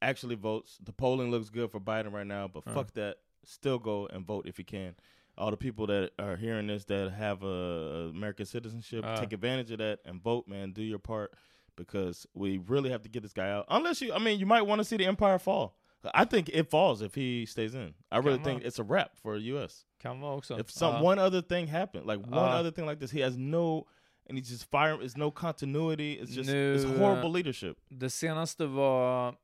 actually 0.00 0.36
votes. 0.36 0.78
The 0.78 0.92
polling 0.92 1.30
looks 1.30 1.50
good 1.50 1.70
for 1.70 1.80
Biden 1.80 2.12
right 2.14 2.26
now, 2.26 2.48
but 2.48 2.66
Uh. 2.66 2.74
fuck 2.74 2.92
that. 2.94 3.14
Still 3.44 3.78
go 3.78 4.06
and 4.14 4.26
vote 4.26 4.48
if 4.48 4.58
you 4.58 4.64
can. 4.64 4.94
All 5.38 5.50
the 5.50 5.56
people 5.56 5.86
that 5.86 6.10
are 6.18 6.36
hearing 6.36 6.66
this 6.68 6.84
that 6.84 7.10
have 7.12 7.42
a 7.46 8.08
American 8.10 8.46
citizenship, 8.46 9.04
Uh. 9.04 9.16
take 9.16 9.32
advantage 9.34 9.70
of 9.72 9.78
that 9.78 9.98
and 10.04 10.22
vote, 10.22 10.44
man. 10.48 10.72
Do 10.72 10.82
your 10.82 10.98
part 11.00 11.30
because 11.76 12.26
we 12.34 12.58
really 12.68 12.90
have 12.90 13.02
to 13.02 13.08
get 13.08 13.22
this 13.22 13.32
guy 13.32 13.50
out. 13.50 13.64
Unless 13.68 14.02
you, 14.02 14.12
I 14.12 14.18
mean, 14.18 14.38
you 14.38 14.46
might 14.46 14.66
want 14.66 14.80
to 14.80 14.84
see 14.84 14.96
the 14.98 15.06
empire 15.06 15.38
fall. 15.38 15.72
I 16.04 16.24
think 16.24 16.48
it 16.48 16.70
falls 16.70 17.02
if 17.02 17.14
he 17.16 17.46
stays 17.46 17.74
in. 17.74 17.94
I 18.10 18.16
really 18.18 18.38
Come 18.38 18.44
think 18.44 18.60
on. 18.62 18.66
it's 18.66 18.78
a 18.80 18.84
wrap 18.84 19.16
for 19.22 19.36
U.S. 19.36 19.86
Kan 19.98 20.20
vara 20.20 20.36
också. 20.36 20.58
If 20.60 20.70
some 20.70 20.94
Ja. 20.96 21.02
one 21.02 21.18
other 21.26 21.42
thing 21.42 21.66
happened, 21.66 22.06
like 22.06 22.20
one 22.30 22.52
Uh. 22.54 22.60
other 22.60 22.70
thing 22.70 22.86
like 22.88 23.00
this, 23.00 23.10
he 23.12 23.20
has 23.24 23.36
no, 23.36 23.86
and 24.28 24.38
he's 24.38 24.50
just 24.50 24.70
fire. 24.70 24.98
It's 25.02 25.16
no 25.18 25.30
continuity. 25.30 26.12
It's 26.22 26.34
just 26.36 26.50
Nu, 26.50 26.74
it's 26.74 26.98
horrible 26.98 27.30
leadership. 27.30 27.76
Det 27.88 28.10
senaste 28.10 28.66
var 28.66 29.36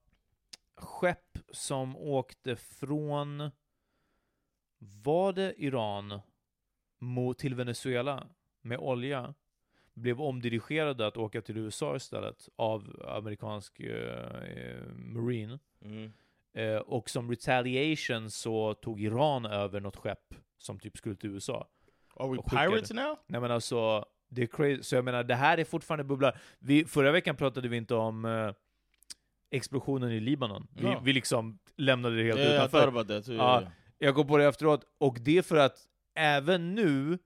skepp 0.77 1.39
som 1.51 1.97
åkte 1.97 2.57
från, 2.57 3.51
var 4.79 5.33
det 5.33 5.55
Iran, 5.59 6.21
mot, 6.99 7.39
till 7.39 7.55
Venezuela 7.55 8.27
med 8.63 8.79
olja, 8.79 9.35
blev 9.95 10.21
omdirigerade 10.21 11.07
att 11.07 11.17
åka 11.17 11.43
till 11.43 11.57
USA 11.57 11.97
istället 11.97 12.49
av 12.57 13.03
amerikansk 13.09 13.81
eh, 13.81 14.43
eh, 14.43 14.83
marine. 14.97 15.59
Eh, 16.57 16.77
och 16.77 17.11
som 17.11 17.31
retaliation 17.31 18.31
så 18.31 18.75
tog 18.75 19.01
Iran 19.01 19.47
över 19.47 19.81
något 19.81 19.97
skepp 19.97 20.35
som 20.59 20.79
typ 20.81 20.97
skulle 20.97 21.17
till 21.17 21.31
USA. 21.31 21.69
Are 22.17 22.29
we 22.29 22.43
pirates 22.43 22.93
now? 22.93 23.19
Nej 23.27 23.41
men 23.41 23.51
alltså, 23.51 24.05
det 24.29 24.43
är 24.43 24.47
crazy. 24.47 24.83
Så 24.83 24.95
jag 24.95 25.05
menar, 25.05 25.25
det 25.25 25.35
här 25.35 25.59
är 25.59 25.65
fortfarande 25.65 26.05
bubblar. 26.05 26.39
Vi, 26.59 26.85
förra 26.85 27.13
veckan 27.13 27.37
pratade 27.37 27.69
vi 27.69 27.77
inte 27.77 27.95
om 27.95 28.25
eh, 28.25 28.53
explosionen 29.51 30.11
i 30.13 30.21
Libanon. 30.21 30.69
Vi, 30.77 30.83
No. 30.83 31.01
vi 31.03 31.13
liksom 31.13 31.59
lämnade 31.77 32.17
det 32.17 32.23
helt 32.23 32.39
Yeah, 32.39 32.55
utanför. 32.55 33.05
that 33.05 33.25
too, 33.27 33.35
Ja. 33.35 33.63
Jag 33.99 34.15
går 34.15 34.25
på 34.25 34.39
det 34.39 34.45
efteråt, 34.45 34.85
och 34.99 35.19
det 35.21 35.39
är 35.39 35.43
för 35.43 35.57
att 35.57 35.79
även 36.15 36.75
nu, 36.75 37.19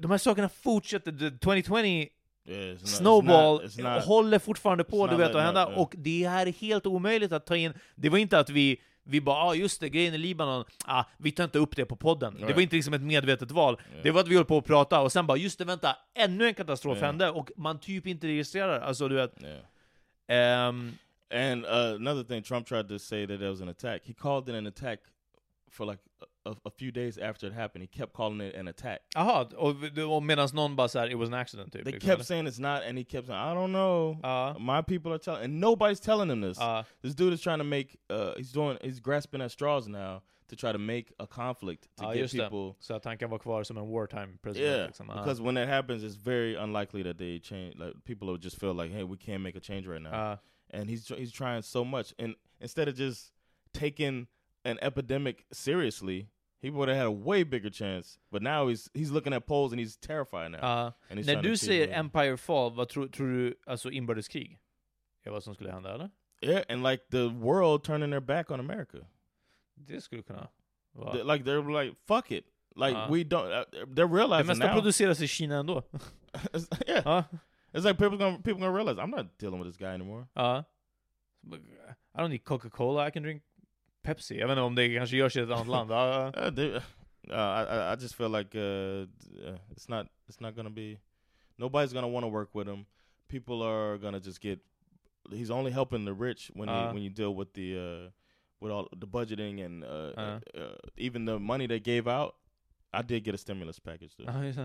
de, 0.00 0.10
här 0.10 0.18
sakerna 0.18 0.48
fortsätter. 0.48 1.12
The 1.12 1.30
2020 1.38 2.06
Yeah, 2.48 2.58
it's 2.76 2.86
Snowball 2.86 3.54
not- 3.56 3.62
it's 3.64 3.82
not- 3.82 4.04
håller 4.04 4.38
fortfarande 4.38 4.84
på 4.84 5.06
du 5.06 5.16
vet, 5.16 5.26
att 5.26 5.34
letting 5.34 5.40
hända, 5.44 5.60
yeah. 5.68 5.78
och 5.80 5.94
det 5.98 6.24
är 6.24 6.52
helt 6.60 6.86
omöjligt 6.86 7.32
att 7.32 7.46
ta 7.46 7.56
in. 7.56 7.72
Det 7.94 8.08
var 8.08 8.18
inte 8.18 8.38
att 8.38 8.50
vi 8.50 8.80
vi 9.08 9.20
bara 9.20 9.36
ah, 9.36 9.54
just 9.54 9.80
det, 9.80 9.88
grejen 9.88 10.14
i 10.14 10.18
Libanon, 10.18 10.64
ah, 10.84 11.04
vi 11.18 11.30
tar 11.32 11.44
inte 11.44 11.58
upp 11.58 11.76
det 11.76 11.84
på 11.86 11.96
podden. 11.96 12.34
Det 12.34 12.40
Right. 12.40 12.54
var 12.54 12.62
inte 12.62 12.76
liksom 12.76 12.94
ett 12.94 13.02
medvetet 13.02 13.50
val. 13.50 13.80
Det 14.02 14.10
var 14.10 14.20
att 14.20 14.28
vi 14.28 14.36
höll 14.36 14.44
på 14.44 14.58
att 14.58 14.64
prata, 14.64 15.00
och 15.00 15.12
sen 15.12 15.26
bara 15.26 15.38
just 15.38 15.58
det, 15.58 15.64
vänta, 15.64 15.96
ännu 16.14 16.46
en 16.46 16.54
katastrof 16.54 16.96
Yeah. 16.96 17.06
hände, 17.06 17.30
och 17.30 17.50
man 17.56 17.78
typ 17.80 18.06
inte 18.06 18.26
registrerar. 18.26 18.80
Alltså 18.80 19.08
du 19.08 19.14
vet... 19.14 19.42
Yeah. 20.28 20.68
ehm, 20.68 20.92
And 21.34 21.64
uh, 21.64 21.70
another 21.94 22.24
thing, 22.24 22.42
Trump 22.42 22.66
tried 22.68 22.88
to 22.88 22.98
say 22.98 23.26
that 23.26 23.34
it 23.40 23.50
was 23.50 23.60
an 23.60 23.68
attack. 23.68 24.02
He 24.04 24.12
called 24.12 24.48
it 24.48 24.54
an 24.54 24.66
attack 24.66 24.98
for 25.70 25.84
like 25.86 25.98
a, 26.44 26.54
a 26.64 26.70
few 26.70 26.90
days 26.92 27.18
after 27.18 27.46
it 27.46 27.52
happened. 27.52 27.82
He 27.82 27.88
kept 27.98 28.12
calling 28.12 28.40
it 28.40 28.54
an 28.54 28.68
attack. 28.68 29.00
Jaha, 29.14 29.46
och, 29.56 29.76
och 30.16 30.22
medan 30.22 30.48
någon 30.54 30.76
bara 30.76 30.88
såhär, 30.88 31.10
it 31.10 31.18
was 31.18 31.28
an 31.28 31.34
accident 31.34 31.72
typ. 31.72 31.84
They 31.84 31.92
liksom, 31.92 32.06
kept 32.08 32.14
eller? 32.14 32.24
saying 32.24 32.46
it's 32.46 32.60
not, 32.60 32.82
and 32.88 32.98
he 32.98 33.04
kept 33.04 33.26
saying, 33.26 33.40
"I 33.40 33.54
don't 33.54 33.72
know." 33.72 34.20
Uh, 34.24 34.58
My 34.58 34.82
people 34.82 35.12
are 35.12 35.18
telling, 35.18 35.44
and 35.44 35.60
nobody's 35.60 36.00
telling 36.00 36.30
him 36.30 36.40
this. 36.40 36.58
Uh, 36.60 36.82
this 37.02 37.14
dude 37.14 37.32
is 37.34 37.40
trying 37.42 37.58
to 37.58 37.64
make. 37.64 37.96
Uh, 38.10 38.34
he's 38.36 38.52
doing. 38.52 38.78
He's 38.82 39.00
grasping 39.00 39.42
at 39.42 39.50
straws 39.50 39.88
now 39.88 40.22
to 40.48 40.56
try 40.56 40.72
to 40.72 40.78
make 40.78 41.12
a 41.18 41.26
conflict 41.26 41.88
to 41.96 42.04
Ja, 42.04 42.12
get 42.14 42.30
det. 42.30 42.38
people. 42.38 42.74
Så 42.80 42.94
att 42.94 43.04
han 43.04 43.18
kan 43.18 43.30
vara 43.30 43.38
kvar 43.40 43.64
som 43.64 43.76
en 43.76 43.86
wartime 43.86 44.38
president. 44.42 44.76
Yeah, 44.76 44.86
liksom. 44.86 45.08
Ja. 45.08 45.14
because 45.14 45.40
when 45.42 45.54
that 45.54 45.68
happens, 45.68 46.02
it's 46.04 46.14
very 46.24 46.54
unlikely 46.56 47.02
that 47.02 47.18
they 47.18 47.40
change. 47.40 47.74
Like 47.74 47.94
people 48.04 48.28
will 48.28 48.38
just 48.44 48.60
feel 48.60 48.74
like, 48.74 48.92
"Hey, 48.92 49.02
we 49.02 49.16
can't 49.16 49.40
make 49.42 49.56
a 49.58 49.60
change 49.60 49.86
right 49.88 50.02
now." 50.02 50.12
Uh. 50.32 50.36
and 50.70 50.90
he's 50.90 51.08
he's 51.08 51.32
trying 51.32 51.62
so 51.62 51.84
much, 51.84 52.14
and 52.18 52.34
instead 52.60 52.88
of 52.88 52.94
just 52.98 53.32
taking 53.72 54.26
an 54.70 54.78
epidemic 54.82 55.44
seriously, 55.52 56.28
he 56.60 56.70
would 56.70 56.88
have 56.88 56.98
had 56.98 57.06
a 57.06 57.10
way 57.10 57.44
bigger 57.44 57.70
chance. 57.70 58.18
But 58.30 58.42
now 58.42 58.68
he's 58.68 58.90
he's 58.94 59.10
looking 59.10 59.32
at 59.34 59.46
polls 59.46 59.72
and 59.72 59.80
he's 59.80 59.96
terrified 59.96 60.50
now. 60.52 60.58
Ja. 60.62 60.92
and 61.10 61.18
he's 61.18 61.26
När 61.26 61.34
trying 61.34 61.42
to 61.42 61.48
du 61.48 61.56
säger. 61.56 61.88
Empire 61.98 62.36
Fall, 62.36 62.70
vad 62.74 62.88
tror, 62.88 63.08
tror 63.08 63.26
du, 63.28 63.54
alltså 63.66 63.90
inbördeskrig? 63.90 64.58
Är 65.24 65.30
vad 65.30 65.42
som 65.42 65.54
skulle 65.54 65.70
hända 65.72 65.94
eller? 65.94 66.10
yeah, 66.42 66.62
and 66.68 66.82
like 66.82 67.04
the 67.10 67.28
world 67.28 67.82
turning 67.84 68.10
their 68.10 68.20
back 68.20 68.50
on 68.50 68.60
America. 68.60 68.98
Det 69.74 70.00
skulle 70.00 70.22
kunna 70.22 70.48
vara. 70.92 71.12
They- 71.14 71.24
like 71.32 71.44
they're 71.44 71.82
like 71.84 71.96
fuck 72.06 72.30
it. 72.30 72.44
Like 72.76 72.96
Uh. 72.96 73.10
we 73.10 73.24
don't. 73.24 73.50
Uh, 73.52 73.64
they're 73.72 73.86
Det 73.94 74.04
realizing 74.06 74.46
mesta 74.46 74.66
now. 74.66 74.72
produceras 74.74 75.20
i 75.20 75.28
Kina 75.28 75.56
ändå. 75.58 75.82
It's- 76.52 76.68
yeah, 76.86 77.24
it's 77.72 77.84
like 77.84 77.98
people 77.98 78.18
gonna 78.18 78.36
people 78.38 78.60
gonna 78.60 78.72
realize 78.76 78.98
I'm 79.02 79.10
not 79.10 79.26
dealing 79.38 79.58
with 79.60 79.68
this 79.68 79.76
guy 79.78 79.94
anymore. 79.94 80.26
Ja. 80.34 80.64
I 82.14 82.18
don't 82.20 82.30
need 82.30 82.44
Coca-Cola, 82.44 83.06
I 83.06 83.10
can 83.10 83.22
drink 83.22 83.42
Pepsi. 84.06 84.38
Jag 84.38 84.46
vet 84.48 84.52
inte 84.54 84.62
om 84.62 84.74
det 84.74 84.94
kanske 84.96 85.16
görs 85.16 85.36
i 85.36 85.40
ett 85.40 85.50
annat 85.50 85.66
land. 85.68 85.90
Uh, 85.90 86.50
they, 86.54 86.70
uh, 86.74 86.82
I 87.30 87.92
I- 87.92 87.96
just 88.00 88.14
feel 88.14 88.30
like 88.32 88.58
uh, 88.58 88.62
uh, 88.62 89.58
it's 89.74 89.88
not 89.88 90.06
it's 90.28 90.40
not 90.40 90.54
gonna 90.56 90.70
be. 90.70 90.96
Nobody's 91.58 91.92
gonna 91.92 92.08
want 92.08 92.24
to 92.24 92.30
work 92.30 92.54
with 92.54 92.68
him. 92.68 92.84
People 93.28 93.62
are 93.62 93.98
gonna 93.98 94.20
just 94.20 94.40
get. 94.42 94.58
He's 95.30 95.50
only 95.50 95.72
helping 95.72 96.04
the 96.04 96.12
rich 96.14 96.50
when 96.54 96.68
Uh. 96.68 96.72
they, 96.88 96.94
when 96.94 97.02
you 97.02 97.10
deal 97.10 97.34
with 97.34 97.52
the 97.54 97.76
uh, 97.78 98.10
with 98.60 98.72
all 98.72 98.88
the 99.00 99.06
budgeting 99.06 99.64
and 99.64 99.84
uh, 99.84 100.12
Uh. 100.16 100.40
uh, 100.54 100.76
even 100.96 101.24
the 101.26 101.38
money 101.38 101.66
they 101.66 101.80
gave 101.80 102.06
out. 102.10 102.34
I 102.92 103.02
did 103.02 103.24
get 103.24 103.34
a 103.34 103.38
stimulus 103.38 103.78
package 103.80 104.14
though, 104.16 104.24
just 104.52 104.58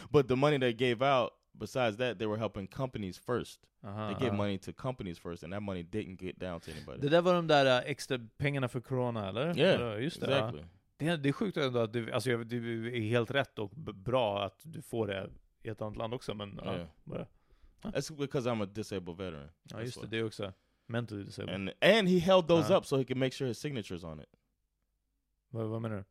but 0.12 0.28
the 0.28 0.36
money 0.36 0.58
they 0.58 0.72
gave 0.72 1.02
out. 1.02 1.32
Besides 1.58 1.96
that, 1.96 2.18
they 2.18 2.26
were 2.26 2.38
helping 2.38 2.66
companies 2.66 3.18
first. 3.18 3.60
Aha, 3.84 4.06
they 4.08 4.14
gave 4.20 4.28
aha. 4.32 4.36
money 4.36 4.58
to 4.58 4.72
companies 4.72 5.18
first, 5.18 5.42
and 5.44 5.52
that 5.52 5.62
money 5.62 5.82
didn't 5.82 6.16
get 6.20 6.38
down 6.38 6.60
to 6.60 6.70
anybody. 6.70 7.00
Det 7.00 7.08
där 7.08 7.22
var 7.22 7.34
de 7.34 7.46
där 7.46 7.66
äh, 7.66 7.90
extra 7.90 8.18
pengarna 8.36 8.68
för 8.68 8.80
corona, 8.80 9.28
eller? 9.28 9.58
Yeah, 9.58 10.02
just 10.02 10.20
det. 10.20 10.26
exactly. 10.26 10.60
Ja. 10.60 10.66
Det, 10.96 11.06
är, 11.08 11.16
det 11.16 11.28
är 11.28 11.32
sjukt 11.32 11.56
ändå 11.56 11.78
att 11.78 11.92
det, 11.92 12.12
alltså, 12.12 12.36
det 12.44 12.56
är 12.56 13.00
helt 13.00 13.30
rätt 13.30 13.58
och 13.58 13.70
bra 13.76 14.42
att 14.44 14.60
du 14.64 14.82
får 14.82 15.06
det 15.06 15.30
i 15.62 15.68
ett 15.68 15.82
annat 15.82 15.96
land 15.96 16.14
också, 16.14 16.34
men 16.34 16.60
Yeah. 16.64 16.86
bara, 17.04 17.26
That's 17.82 18.16
because 18.16 18.50
I'm 18.50 18.62
a 18.62 18.66
disabled 18.66 19.16
veteran. 19.16 19.48
ja 19.64 19.80
just 19.82 20.00
det, 20.00 20.06
why. 20.06 20.16
det 20.16 20.22
också. 20.24 20.52
Mentally 20.86 21.24
disabled. 21.24 21.54
And 21.54 21.70
and 21.80 22.08
he 22.08 22.18
held 22.18 22.48
those 22.48 22.72
Uh. 22.72 22.78
up 22.78 22.86
so 22.86 22.96
he 22.96 23.04
could 23.04 23.18
make 23.18 23.30
sure 23.34 23.48
his 23.48 23.58
signatures 23.58 24.04
on 24.04 24.20
it. 24.20 24.28
vad, 25.50 25.66
vad 25.66 25.82
menar 25.82 25.96
du? 25.96 26.04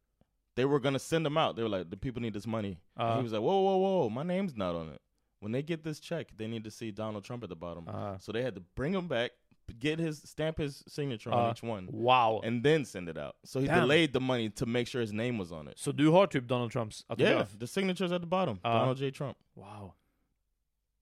They 0.55 0.65
were 0.65 0.79
gonna 0.79 0.99
send 0.99 1.25
them 1.25 1.37
out. 1.37 1.55
They 1.55 1.63
were 1.63 1.77
like, 1.79 1.89
the 1.91 1.97
people 1.97 2.21
need 2.21 2.33
this 2.33 2.47
money. 2.47 2.77
And 2.95 3.09
he 3.13 3.19
Uh. 3.19 3.23
was 3.23 3.31
like, 3.31 3.41
whoa, 3.41 3.61
whoa, 3.61 3.77
whoa, 3.77 4.09
my 4.09 4.23
name's 4.23 4.55
not 4.55 4.75
on 4.75 4.93
it. 4.95 5.01
When 5.39 5.51
they 5.51 5.61
get 5.61 5.83
this 5.83 5.99
check, 5.99 6.27
they 6.37 6.47
need 6.47 6.63
to 6.63 6.71
see 6.71 6.91
Donald 6.91 7.23
Trump 7.23 7.43
at 7.43 7.49
the 7.49 7.55
bottom. 7.55 7.85
Uh. 7.87 8.17
So 8.19 8.31
they 8.31 8.41
had 8.41 8.55
to 8.55 8.61
bring 8.75 8.93
him 8.93 9.07
back, 9.07 9.31
get 9.79 9.99
his 9.99 10.17
stamp 10.25 10.57
his 10.57 10.83
signature 10.87 11.31
on 11.31 11.47
Uh. 11.47 11.51
each 11.51 11.61
one. 11.63 11.87
Wow. 11.91 12.41
And 12.43 12.63
then 12.63 12.85
send 12.85 13.07
it 13.09 13.17
out. 13.17 13.35
So 13.45 13.59
he 13.59 13.67
Damn. 13.67 13.81
delayed 13.81 14.13
the 14.13 14.19
money 14.21 14.49
to 14.49 14.65
make 14.65 14.87
sure 14.87 15.01
his 15.01 15.13
name 15.13 15.37
was 15.37 15.51
on 15.51 15.67
it. 15.67 15.77
Så 15.77 15.91
du 15.91 16.11
har 16.11 16.25
typ 16.27 16.47
Donald 16.47 16.71
Trumps 16.71 17.03
autograf? 17.09 17.19
Yeah, 17.19 17.45
the 17.59 17.67
signature's 17.67 18.11
at 18.11 18.21
the 18.21 18.27
bottom. 18.27 18.59
Uh. 18.63 18.73
Donald 18.79 18.97
J. 18.97 19.11
Trump. 19.11 19.37
Wow. 19.55 19.93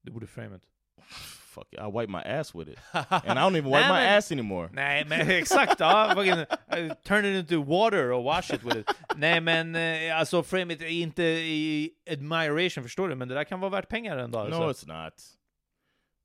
Du 0.04 0.12
borde 0.12 0.28
frame 0.28 0.54
it. 0.54 0.64
Fuck 1.56 1.68
it, 1.72 1.80
I 1.80 1.88
wipe 1.88 2.10
my 2.10 2.22
ass 2.22 2.54
with 2.56 2.70
it. 2.70 2.78
and 2.94 3.40
I 3.40 3.42
don't 3.42 3.56
even 3.56 3.72
wipe 3.72 3.82
Nej, 3.82 3.90
my 3.90 4.00
men- 4.00 4.18
ass 4.18 4.32
anymore. 4.32 4.70
Nej 4.74 5.06
men 5.06 5.30
exakt, 5.42 5.80
ja, 5.80 6.12
fucking, 6.16 6.40
uh, 6.40 6.94
turn 7.04 7.26
it 7.26 7.36
into 7.36 7.64
water 7.64 8.12
och 8.12 8.24
wash 8.24 8.54
it 8.54 8.64
with 8.64 8.78
it. 8.78 8.90
Nej 9.16 9.42
men 9.42 9.76
eh, 9.76 10.20
alltså 10.20 10.44
frame 10.44 10.74
it, 10.74 10.82
inte 10.82 11.24
i 11.24 11.92
admiration 12.12 12.84
förstår 12.84 13.10
du, 13.10 13.16
men 13.16 13.28
det 13.28 13.34
där 13.36 13.44
kan 13.44 13.60
vara 13.60 13.72
värt 13.72 13.90
pengar 13.90 14.18
en 14.18 14.32
dag. 14.32 14.50
No, 14.50 14.56
alltså. 14.56 14.88
it's 14.88 15.04
not. 15.04 15.14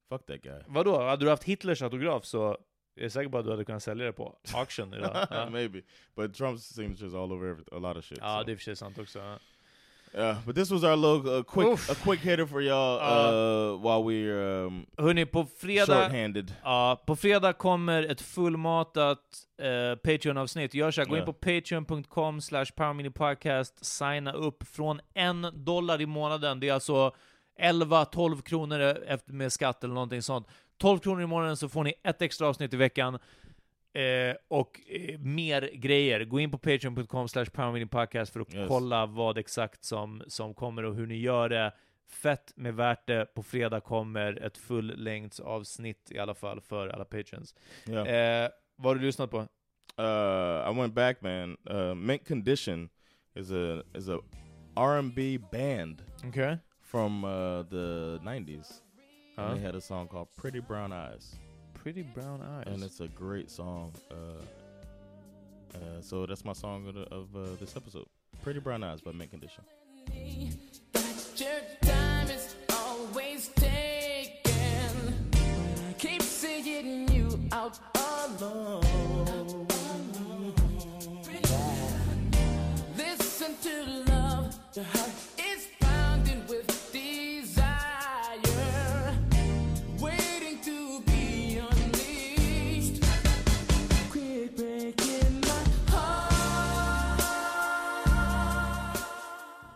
Fuck 0.09 0.27
that 0.27 0.43
guy. 0.43 0.63
Vadå, 0.67 1.03
hade 1.03 1.25
du 1.25 1.31
haft 1.31 1.45
Hitlers 1.45 1.83
autograf 1.83 2.25
så 2.25 2.51
är 2.97 3.03
jag 3.03 3.13
säker 3.13 3.31
på 3.31 3.39
att 3.39 3.45
du 3.45 3.51
hade 3.51 3.65
kunnat 3.65 3.83
sälja 3.83 4.07
det 4.07 4.13
på 4.13 4.39
auction 4.55 4.95
idag. 4.95 5.27
Ja, 5.31 5.51
Maybe. 5.51 5.83
But 6.17 6.31
Trump's 6.33 6.79
signature's 6.79 7.23
all 7.23 7.33
over 7.33 7.51
every, 7.51 7.65
a 7.73 7.79
lot 7.79 7.97
of 7.97 8.05
shit. 8.05 8.19
ja 8.21 8.39
so. 8.41 8.47
det 8.47 8.53
är 8.53 8.57
för 8.57 8.63
sig 8.63 8.77
sant 8.77 8.99
också. 8.99 9.19
ja. 9.19 9.39
Yeah, 10.15 10.37
but 10.47 10.55
this 10.57 10.71
was 10.71 10.83
our 10.85 10.97
little 10.97 11.39
uh, 11.39 11.43
quick 11.43 11.69
Oof. 11.69 11.91
a 11.91 11.95
quick 11.95 12.21
hitter 12.21 12.47
for 12.47 12.61
y'all 12.61 12.99
uh, 12.99 13.77
while 13.77 14.03
we're 14.03 14.67
um, 14.67 14.87
Hörni, 14.99 15.27
på 15.27 15.47
fredag, 15.59 15.87
short-handed. 15.87 16.53
ja, 16.65 17.03
på 17.07 17.17
fredag 17.17 17.53
kommer 17.53 18.03
ett 18.03 18.21
fullmatat 18.21 19.19
eh, 19.63 19.97
Patreon-avsnitt. 19.97 20.75
Gör 20.75 20.91
så 20.91 21.01
här, 21.01 21.09
gå 21.09 21.17
in 21.17 21.25
på 21.25 21.33
patreon.com 21.33 22.41
slash 22.41 22.67
powerminipodcast, 22.77 23.85
signa 23.85 24.33
upp 24.33 24.65
från 24.69 25.01
en 25.15 25.47
dollar 25.55 26.01
i 26.01 26.07
månaden. 26.07 26.61
Det 26.61 26.69
är 26.69 26.73
alltså 26.73 27.13
11-12 27.61 28.43
kronor 28.43 28.81
efter 29.07 29.33
med 29.33 29.53
skatt 29.53 29.85
eller 29.85 29.95
någonting 29.95 30.23
sånt. 30.23 30.47
12 30.79 30.99
kronor 30.99 31.23
i 31.23 31.27
månaden 31.27 31.57
så 31.57 31.69
får 31.69 31.85
ni 31.85 31.95
ett 32.03 32.23
extra 32.23 32.49
avsnitt 32.49 32.75
i 32.75 32.77
veckan. 32.77 33.19
Eh, 33.93 34.37
och 34.49 34.81
eh, 34.89 35.19
mer 35.19 35.71
grejer. 35.75 36.25
Gå 36.25 36.41
in 36.41 36.51
på 36.51 36.59
patreon.com 36.59 37.29
slash 37.29 37.45
podcast 37.91 38.33
för 38.33 38.41
att 38.41 38.55
Yes. 38.55 38.69
kolla 38.69 39.07
vad 39.07 39.39
exakt 39.39 39.85
som, 39.85 40.23
som 40.27 40.55
kommer 40.55 40.83
och 40.85 40.95
hur 40.95 41.07
ni 41.07 41.17
gör 41.19 41.49
det. 41.49 41.73
Fett 42.09 42.53
med 42.57 42.75
värt 42.75 43.07
det. 43.07 43.35
På 43.35 43.43
fredag 43.43 43.81
kommer 43.81 44.43
ett 44.43 44.57
fullängdsavsnitt 44.59 46.11
i 46.13 46.19
alla 46.19 46.35
fall 46.35 46.61
för 46.61 46.89
alla 46.89 47.05
patrons. 47.05 47.55
Yeah. 47.89 48.09
Eh, 48.45 48.51
vad 48.77 48.87
har 48.87 48.95
du 48.95 49.07
lyssnat 49.07 49.31
på? 49.31 49.39
Uh, 49.99 50.71
I 50.71 50.75
went 50.81 50.95
back, 50.95 51.21
man. 51.21 51.57
Uh, 51.71 51.95
Mint 51.95 52.29
Condition 52.29 52.89
is 53.35 53.51
a 53.53 53.83
is 53.95 54.09
a 54.09 54.19
R&B 54.77 55.39
band. 55.53 56.03
Okay. 56.29 56.57
From 56.83 57.25
uh, 57.25 57.63
the 57.71 58.19
'90s, 58.25 58.83
Uh-huh. 59.37 59.51
and 59.51 59.57
they 59.59 59.67
had 59.67 59.75
a 59.75 59.81
song 59.81 60.09
called 60.09 60.29
"Pretty 60.37 60.61
Brown 60.61 60.93
Eyes." 60.93 61.39
Pretty 61.83 62.03
Brown 62.03 62.43
Eyes. 62.43 62.65
and 62.67 62.83
it's 62.83 63.01
a 63.01 63.09
great 63.09 63.51
song. 63.51 63.93
Uh, 64.11 64.15
uh, 65.75 65.79
so 66.03 66.27
that's 66.27 66.45
my 66.45 66.53
song 66.53 66.87
of, 66.89 66.95
the, 66.95 67.03
of 67.15 67.35
uh, 67.35 67.57
this 67.59 67.75
episode. 67.77 68.07
"Pretty 68.43 68.61
Brown 68.61 68.83
Eyes" 68.85 69.01
by 69.01 69.13
Mint 69.13 69.31
Condition. 69.31 69.65
Your 70.13 71.61
time 71.83 72.29
is 72.29 72.55
always 72.71 73.49
taken. 73.49 75.31
Keep 75.99 76.23
seeing 76.23 77.09
you 77.09 77.41
out 77.53 77.79
alone. 78.41 79.70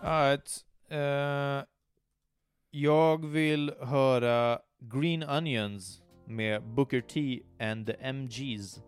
Alright. 0.04 0.64
Eh, 0.88 1.64
jag 2.70 3.26
vill 3.26 3.72
höra 3.80 4.58
Green 4.80 5.22
Onions 5.22 6.02
med 6.26 6.62
Booker 6.62 7.00
T 7.00 7.42
and 7.60 7.86
the 7.86 7.92
MGs. 8.00 8.82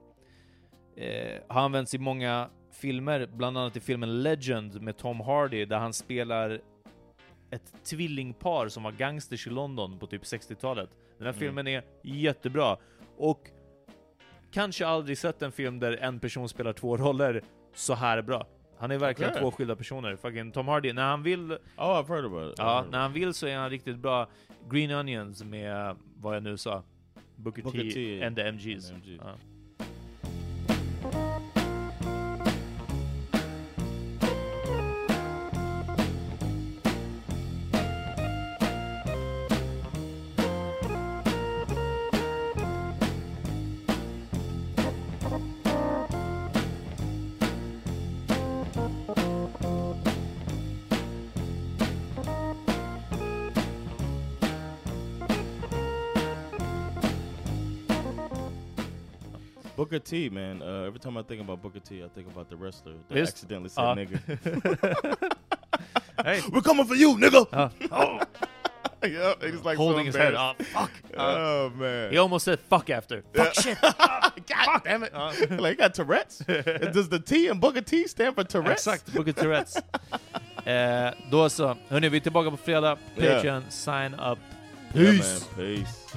Eh, 0.96 1.40
har 1.48 1.60
använts 1.60 1.94
i 1.94 1.98
många 1.98 2.50
filmer, 2.72 3.26
bland 3.32 3.58
annat 3.58 3.76
i 3.76 3.80
filmen 3.80 4.22
Legend 4.22 4.80
med 4.82 4.96
Tom 4.96 5.20
Hardy, 5.20 5.64
där 5.64 5.78
han 5.78 5.92
spelar 5.92 6.60
ett 7.50 7.84
tvillingpar 7.84 8.68
som 8.68 8.82
var 8.82 8.92
gangsters 8.92 9.46
i 9.46 9.50
London 9.50 9.98
på 9.98 10.06
typ 10.06 10.22
60-talet. 10.22 10.90
Den 11.18 11.26
här 11.26 11.32
Mm. 11.32 11.40
filmen 11.40 11.66
är 11.66 11.82
jättebra. 12.02 12.76
Och 13.16 13.50
kanske 14.50 14.86
aldrig 14.86 15.18
sett 15.18 15.42
en 15.42 15.52
film 15.52 15.78
där 15.80 15.92
en 15.96 16.20
person 16.20 16.48
spelar 16.48 16.72
två 16.72 16.96
roller 16.96 17.42
så 17.74 17.94
här 17.94 18.22
bra. 18.22 18.46
Han 18.78 18.90
är 18.90 18.98
verkligen 18.98 19.30
Okay. 19.30 19.42
två 19.42 19.50
skilda 19.50 19.76
personer. 19.76 20.16
Fucking 20.16 20.52
Tom 20.52 20.68
Hardy, 20.68 20.92
när 20.92 21.02
han 21.06 21.22
vill... 21.22 21.52
Oh, 21.52 21.58
I've 21.76 22.08
heard 22.08 22.24
about 22.24 22.52
it. 22.52 22.58
Ja, 22.58 22.84
när 22.90 22.98
han 22.98 23.12
vill 23.12 23.34
så 23.34 23.46
är 23.46 23.56
han 23.56 23.70
riktigt 23.70 23.96
bra. 23.98 24.28
Green 24.70 24.90
Onions 24.92 25.44
med 25.44 25.96
vad 26.20 26.36
jag 26.36 26.42
nu 26.42 26.56
sa. 26.56 26.82
Booker, 27.36 27.62
Booker 27.62 27.78
T, 27.82 27.90
T 27.90 28.22
and 28.24 28.36
the 28.36 28.42
MGs. 28.42 28.90
and 28.90 29.02
the 29.04 29.10
MGs. 29.10 29.20
Ja. 29.24 29.30
Booker 59.86 59.98
T, 60.00 60.28
man. 60.30 60.62
Uh, 60.62 60.82
every 60.86 60.98
time 60.98 61.16
I 61.16 61.22
think 61.22 61.40
about 61.40 61.62
Booker 61.62 61.78
T, 61.80 62.02
I 62.02 62.08
think 62.08 62.26
about 62.26 62.50
the 62.50 62.56
wrestler 62.56 62.94
that 63.08 63.14
Visst? 63.14 63.34
accidentally 63.34 63.68
said 63.68 63.82
Ja. 63.82 63.94
nigga. 63.94 65.36
Hey. 66.24 66.40
We're 66.50 66.62
coming 66.62 66.86
for 66.86 66.94
you, 66.96 67.14
nigga! 67.16 67.46
Ja. 67.52 67.68
Oh. 67.92 69.06
yeah, 69.06 69.34
he's 69.42 69.62
like 69.64 69.76
Holding 69.76 69.98
so 70.00 70.06
his 70.06 70.16
head. 70.16 70.34
Oh, 70.34 70.50
embarrassed. 70.58 70.72
fuck. 70.72 70.90
Oh, 71.16 71.70
man. 71.76 72.10
He 72.10 72.16
almost 72.18 72.44
said 72.46 72.58
fuck 72.58 72.90
after. 72.90 73.22
Fuck 73.34 73.54
shit. 73.54 73.78
God 73.80 74.80
damn 74.84 75.02
it. 75.04 75.12
like, 75.60 75.72
he 75.72 75.76
got 75.76 75.94
Tourette's? 75.94 76.38
Does 76.92 77.08
the 77.10 77.20
T 77.20 77.46
in 77.48 77.60
Booker 77.60 77.82
T 77.82 78.08
stand 78.08 78.34
for 78.34 78.44
Tourette's? 78.44 78.86
Exakt, 78.86 79.12
Booker 79.14 79.32
Tourettes. 79.32 79.76
eh, 80.66 81.12
då 81.30 81.48
så. 81.48 81.76
Hörni, 81.88 82.08
vi 82.08 82.16
är 82.16 82.20
tillbaka 82.20 82.50
på 82.50 82.56
fredag. 82.56 82.98
Yeah. 83.16 83.34
Patreon, 83.36 83.62
sign 83.70 84.14
up. 84.14 84.38
Yeah, 84.94 85.12
Peace. 85.16 85.46
man. 85.56 85.66
Peace. 85.66 86.16